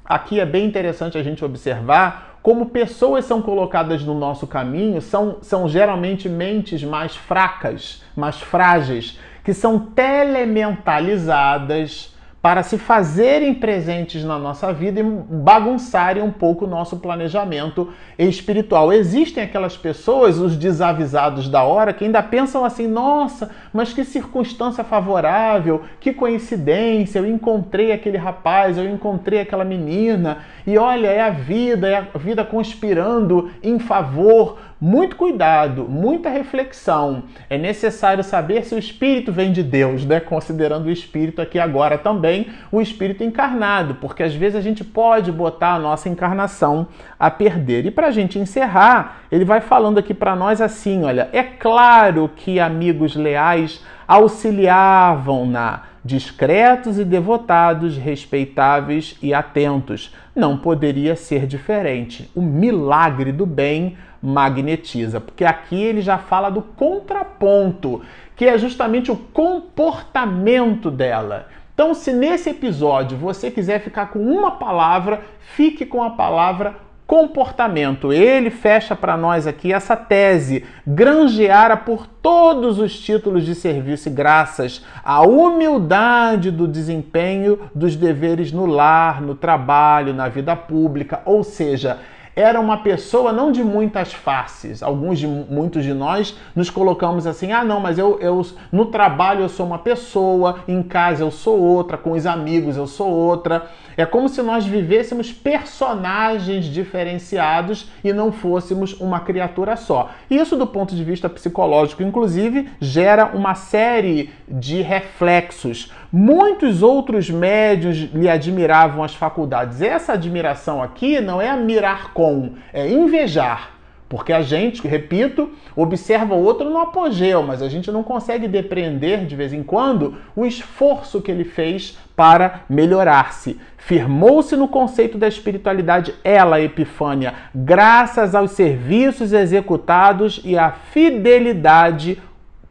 aqui 0.05 0.41
é 0.41 0.47
bem 0.47 0.67
interessante 0.67 1.17
a 1.17 1.23
gente 1.23 1.45
observar 1.45 2.31
como 2.43 2.67
pessoas 2.67 3.27
são 3.27 3.43
colocadas 3.43 4.03
no 4.03 4.15
nosso 4.15 4.47
caminho 4.47 5.03
são, 5.03 5.37
são 5.43 5.69
geralmente 5.69 6.29
mentes 6.29 6.83
mais 6.83 7.15
fracas, 7.15 8.03
mais 8.17 8.41
frágeis, 8.41 9.19
que 9.45 9.55
são 9.55 9.79
telementalizadas 9.79 12.11
para 12.43 12.63
se 12.63 12.79
fazerem 12.79 13.53
presentes 13.53 14.25
na 14.25 14.39
nossa 14.39 14.73
vida 14.73 15.01
e 15.01 15.03
bagunçarem 15.03 16.23
um 16.23 16.31
pouco 16.31 16.65
o 16.65 16.69
nosso 16.69 16.97
planejamento 16.97 17.93
espiritual. 18.19 18.93
Existem 18.93 19.45
aquelas 19.45 19.77
pessoas, 19.77 20.39
os 20.39 20.57
desavisados 20.57 21.51
da 21.51 21.63
hora, 21.63 21.93
que 21.93 22.05
ainda 22.05 22.23
pensam 22.23 22.65
assim: 22.65 22.87
nossa, 22.87 23.51
mas 23.75 23.93
que 23.93 24.05
circunstância 24.05 24.83
favorável, 24.83 25.83
que 26.01 26.15
coincidência, 26.15 27.19
eu 27.19 27.27
encontrei 27.27 27.93
aquele 27.93 28.17
rapaz, 28.17 28.79
eu 28.79 28.89
encontrei 28.89 29.41
aquela 29.41 29.65
menina, 29.65 30.39
e 30.67 30.79
olha, 30.79 31.09
é 31.09 31.21
a 31.21 31.31
vida, 31.31 31.89
é 31.89 31.97
a 31.97 32.19
vida 32.19 32.43
conspirando 32.43 33.51
em 33.63 33.79
favor 33.79 34.57
muito 34.81 35.17
cuidado, 35.17 35.87
muita 35.89 36.31
reflexão. 36.31 37.25
É 37.51 37.59
necessário 37.59 38.25
saber 38.25 38.65
se 38.65 38.75
o 38.75 38.79
espírito 38.79 39.31
vem 39.31 39.53
de 39.53 39.63
Deus, 39.63 40.07
né? 40.07 40.21
Considerando 40.21 40.87
o 40.87 40.91
espírito 40.91 41.43
aqui 41.43 41.59
agora 41.59 41.99
também 41.99 42.47
o 42.73 42.81
espírito 42.81 43.23
encarnado, 43.23 43.97
porque 43.97 44.23
às 44.23 44.35
vezes 44.35 44.57
a 44.57 44.61
gente 44.63 44.83
pode 44.83 45.31
botar 45.31 45.75
a 45.75 45.79
nossa 45.79 46.09
encarnação 46.09 46.89
a 47.19 47.31
perder. 47.31 47.85
E 47.85 47.91
para 47.91 48.07
a 48.07 48.11
gente 48.11 48.39
encerrar, 48.39 49.21
ele 49.31 49.45
vai 49.45 49.61
falando 49.61 49.99
aqui 49.99 50.15
para 50.15 50.35
nós 50.35 50.61
assim: 50.61 51.05
olha, 51.05 51.29
é 51.33 51.43
claro 51.43 52.31
que 52.35 52.59
amigos 52.59 53.15
leais 53.15 53.85
auxiliavam-na, 54.09 55.83
discretos 56.05 56.99
e 56.99 57.05
devotados, 57.05 57.97
respeitáveis 57.97 59.17
e 59.23 59.35
atentos. 59.35 60.13
Não 60.35 60.57
poderia 60.57 61.15
ser 61.15 61.47
diferente. 61.47 62.31
O 62.35 62.41
milagre 62.41 63.31
do 63.31 63.45
bem 63.45 63.97
magnetiza, 64.23 65.21
porque 65.21 65.45
aqui 65.45 65.83
ele 65.83 66.01
já 66.01 66.19
fala 66.19 66.51
do 66.51 66.63
contraponto, 66.63 68.03
que 68.37 68.47
é 68.47 68.59
justamente 68.59 69.11
o 69.11 69.17
comportamento 69.17 70.91
dela. 70.91 71.49
Então, 71.75 71.95
se 71.95 72.13
nesse 72.13 72.51
episódio 72.51 73.17
você 73.17 73.51
quiser 73.51 73.81
ficar 73.81 74.07
com 74.07 74.19
uma 74.19 74.53
palavra, 74.53 75.23
fique 75.41 75.87
com 75.87 76.03
a 76.03 76.11
palavra 76.11 76.77
comportamento. 77.11 78.13
Ele 78.13 78.51
fecha 78.51 78.95
para 78.95 79.17
nós 79.17 79.45
aqui 79.45 79.73
essa 79.73 79.97
tese, 79.97 80.65
granjeara 80.87 81.77
por 81.77 82.07
todos 82.07 82.79
os 82.79 82.97
títulos 83.01 83.45
de 83.45 83.53
serviço 83.57 84.09
e 84.09 84.13
graças 84.13 84.87
à 85.03 85.21
humildade 85.23 86.53
do 86.53 86.69
desempenho 86.69 87.59
dos 87.75 87.97
deveres 87.97 88.53
no 88.53 88.65
lar, 88.65 89.21
no 89.21 89.35
trabalho, 89.35 90.15
na 90.15 90.29
vida 90.29 90.55
pública, 90.55 91.21
ou 91.25 91.43
seja, 91.43 91.99
era 92.35 92.61
uma 92.61 92.79
pessoa 92.79 93.33
não 93.33 93.51
de 93.51 93.63
muitas 93.63 94.13
faces. 94.13 94.83
Alguns 94.83 95.19
de 95.19 95.27
muitos 95.27 95.85
de 95.85 95.93
nós 95.93 96.37
nos 96.55 96.71
colocamos 96.71 97.27
assim: 97.27 97.53
ah, 97.53 97.65
não, 97.65 97.81
mas 97.81 97.99
eu, 97.99 98.19
eu 98.21 98.45
no 98.71 98.87
trabalho 98.87 99.43
eu 99.43 99.49
sou 99.49 99.67
uma 99.67 99.79
pessoa, 99.79 100.61
em 100.67 100.83
casa 100.83 101.23
eu 101.23 101.31
sou 101.31 101.59
outra, 101.59 101.99
com 101.99 102.13
os 102.13 102.27
amigos 102.27 102.77
eu 102.77 102.87
sou 102.87 103.09
outra. 103.09 103.69
É 103.97 104.07
como 104.07 104.29
se 104.29 104.41
nós 104.41 104.65
vivêssemos 104.65 105.31
personagens 105.31 106.65
diferenciados 106.65 107.91
e 108.03 108.13
não 108.13 108.33
fôssemos 108.33 108.99
uma 108.99 109.21
criatura 109.21 109.77
só. 109.77 110.11
Isso, 110.31 110.57
do 110.57 110.67
ponto 110.67 110.95
de 110.95 111.05
vista 111.05 111.29
psicológico, 111.29 112.03
inclusive, 112.03 112.71
gera 112.81 113.27
uma 113.35 113.55
série 113.55 114.31
de 114.49 114.81
reflexos. 114.81 115.93
Muitos 116.13 116.83
outros 116.83 117.31
médios 117.31 117.97
lhe 117.97 118.29
admiravam 118.29 119.05
as 119.05 119.15
faculdades. 119.15 119.81
Essa 119.81 120.15
admiração 120.15 120.83
aqui 120.83 121.21
não 121.21 121.41
é 121.41 121.49
admirar 121.49 122.13
com, 122.21 122.53
é 122.71 122.87
invejar. 122.87 123.79
Porque 124.07 124.31
a 124.31 124.43
gente, 124.43 124.87
repito, 124.87 125.51
observa 125.75 126.35
o 126.35 126.45
outro 126.45 126.69
no 126.69 126.79
apogeu, 126.79 127.43
mas 127.43 127.63
a 127.63 127.69
gente 127.69 127.91
não 127.91 128.03
consegue 128.03 128.47
depreender 128.47 129.25
de 129.25 129.35
vez 129.35 129.55
em 129.55 129.63
quando 129.63 130.17
o 130.37 130.45
esforço 130.45 131.23
que 131.23 131.31
ele 131.31 131.45
fez 131.45 131.97
para 132.15 132.65
melhorar-se. 132.69 133.59
Firmou-se 133.79 134.55
no 134.55 134.69
conceito 134.69 135.17
da 135.17 135.29
espiritualidade 135.29 136.13
ela, 136.23 136.61
Epifânia, 136.61 137.33
graças 137.55 138.35
aos 138.35 138.51
serviços 138.51 139.33
executados 139.33 140.43
e 140.45 140.59
à 140.59 140.71
fidelidade 140.73 142.21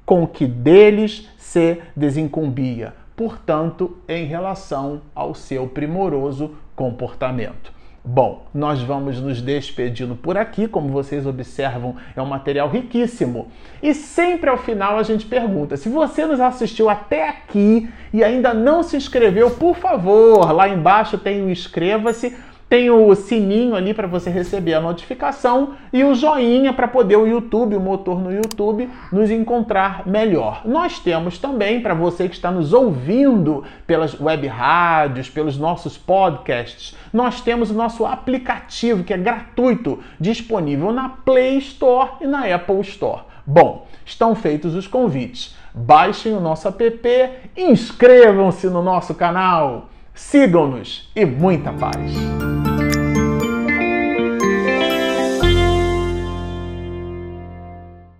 com 0.05 0.27
que 0.27 0.45
deles 0.45 1.27
se 1.37 1.81
desincumbia, 1.95 2.93
portanto, 3.15 3.97
em 4.07 4.25
relação 4.25 5.01
ao 5.15 5.33
seu 5.33 5.67
primoroso 5.67 6.51
comportamento. 6.75 7.78
Bom, 8.03 8.45
nós 8.53 8.81
vamos 8.81 9.19
nos 9.19 9.41
despedindo 9.41 10.15
por 10.15 10.37
aqui. 10.37 10.67
Como 10.67 10.87
vocês 10.89 11.25
observam, 11.25 11.95
é 12.15 12.21
um 12.21 12.25
material 12.25 12.69
riquíssimo. 12.69 13.47
E 13.83 13.93
sempre 13.93 14.49
ao 14.49 14.57
final 14.57 14.97
a 14.97 15.03
gente 15.03 15.25
pergunta: 15.25 15.75
se 15.75 15.89
você 15.89 16.25
nos 16.25 16.39
assistiu 16.39 16.89
até 16.89 17.27
aqui 17.27 17.89
e 18.13 18.23
ainda 18.23 18.53
não 18.53 18.83
se 18.83 18.95
inscreveu, 18.95 19.51
por 19.51 19.75
favor, 19.75 20.51
lá 20.53 20.69
embaixo 20.69 21.17
tem 21.17 21.41
o 21.41 21.49
inscreva-se 21.49 22.35
tem 22.69 22.91
o 22.91 23.15
sininho 23.15 23.75
ali 23.75 23.95
para 23.95 24.07
você 24.07 24.29
receber 24.29 24.75
a 24.75 24.79
notificação 24.79 25.73
e 25.91 26.03
o 26.03 26.13
joinha 26.13 26.71
para 26.71 26.87
poder 26.87 27.15
o 27.15 27.25
YouTube, 27.25 27.75
o 27.75 27.79
motor 27.79 28.21
no 28.21 28.31
YouTube, 28.31 28.87
nos 29.11 29.31
encontrar 29.31 30.05
melhor. 30.05 30.61
Nós 30.65 30.99
temos 30.99 31.39
também, 31.39 31.81
para 31.81 31.95
você 31.95 32.29
que 32.29 32.35
está 32.35 32.51
nos 32.51 32.71
ouvindo 32.71 33.63
pelas 33.87 34.19
web 34.21 34.45
rádios, 34.45 35.27
pelos 35.27 35.57
nossos 35.57 35.97
podcasts, 35.97 36.95
nós 37.11 37.41
temos 37.41 37.71
o 37.71 37.73
nosso 37.73 38.05
aplicativo 38.05 39.03
que 39.03 39.13
é 39.13 39.17
gratuito, 39.17 39.99
disponível 40.19 40.91
na 40.91 41.09
Play 41.09 41.57
Store 41.57 42.11
e 42.21 42.27
na 42.27 42.53
Apple 42.53 42.81
Store. 42.81 43.23
Bom, 43.45 43.87
estão 44.05 44.35
feitos 44.35 44.75
os 44.75 44.87
convites. 44.87 45.55
Baixem 45.73 46.33
o 46.33 46.39
nosso 46.39 46.67
app, 46.67 47.29
inscrevam-se 47.55 48.67
no 48.67 48.81
nosso 48.81 49.13
canal. 49.15 49.89
Sigam-nos 50.13 51.09
e 51.15 51.25
muita 51.25 51.71
paz! 51.71 52.68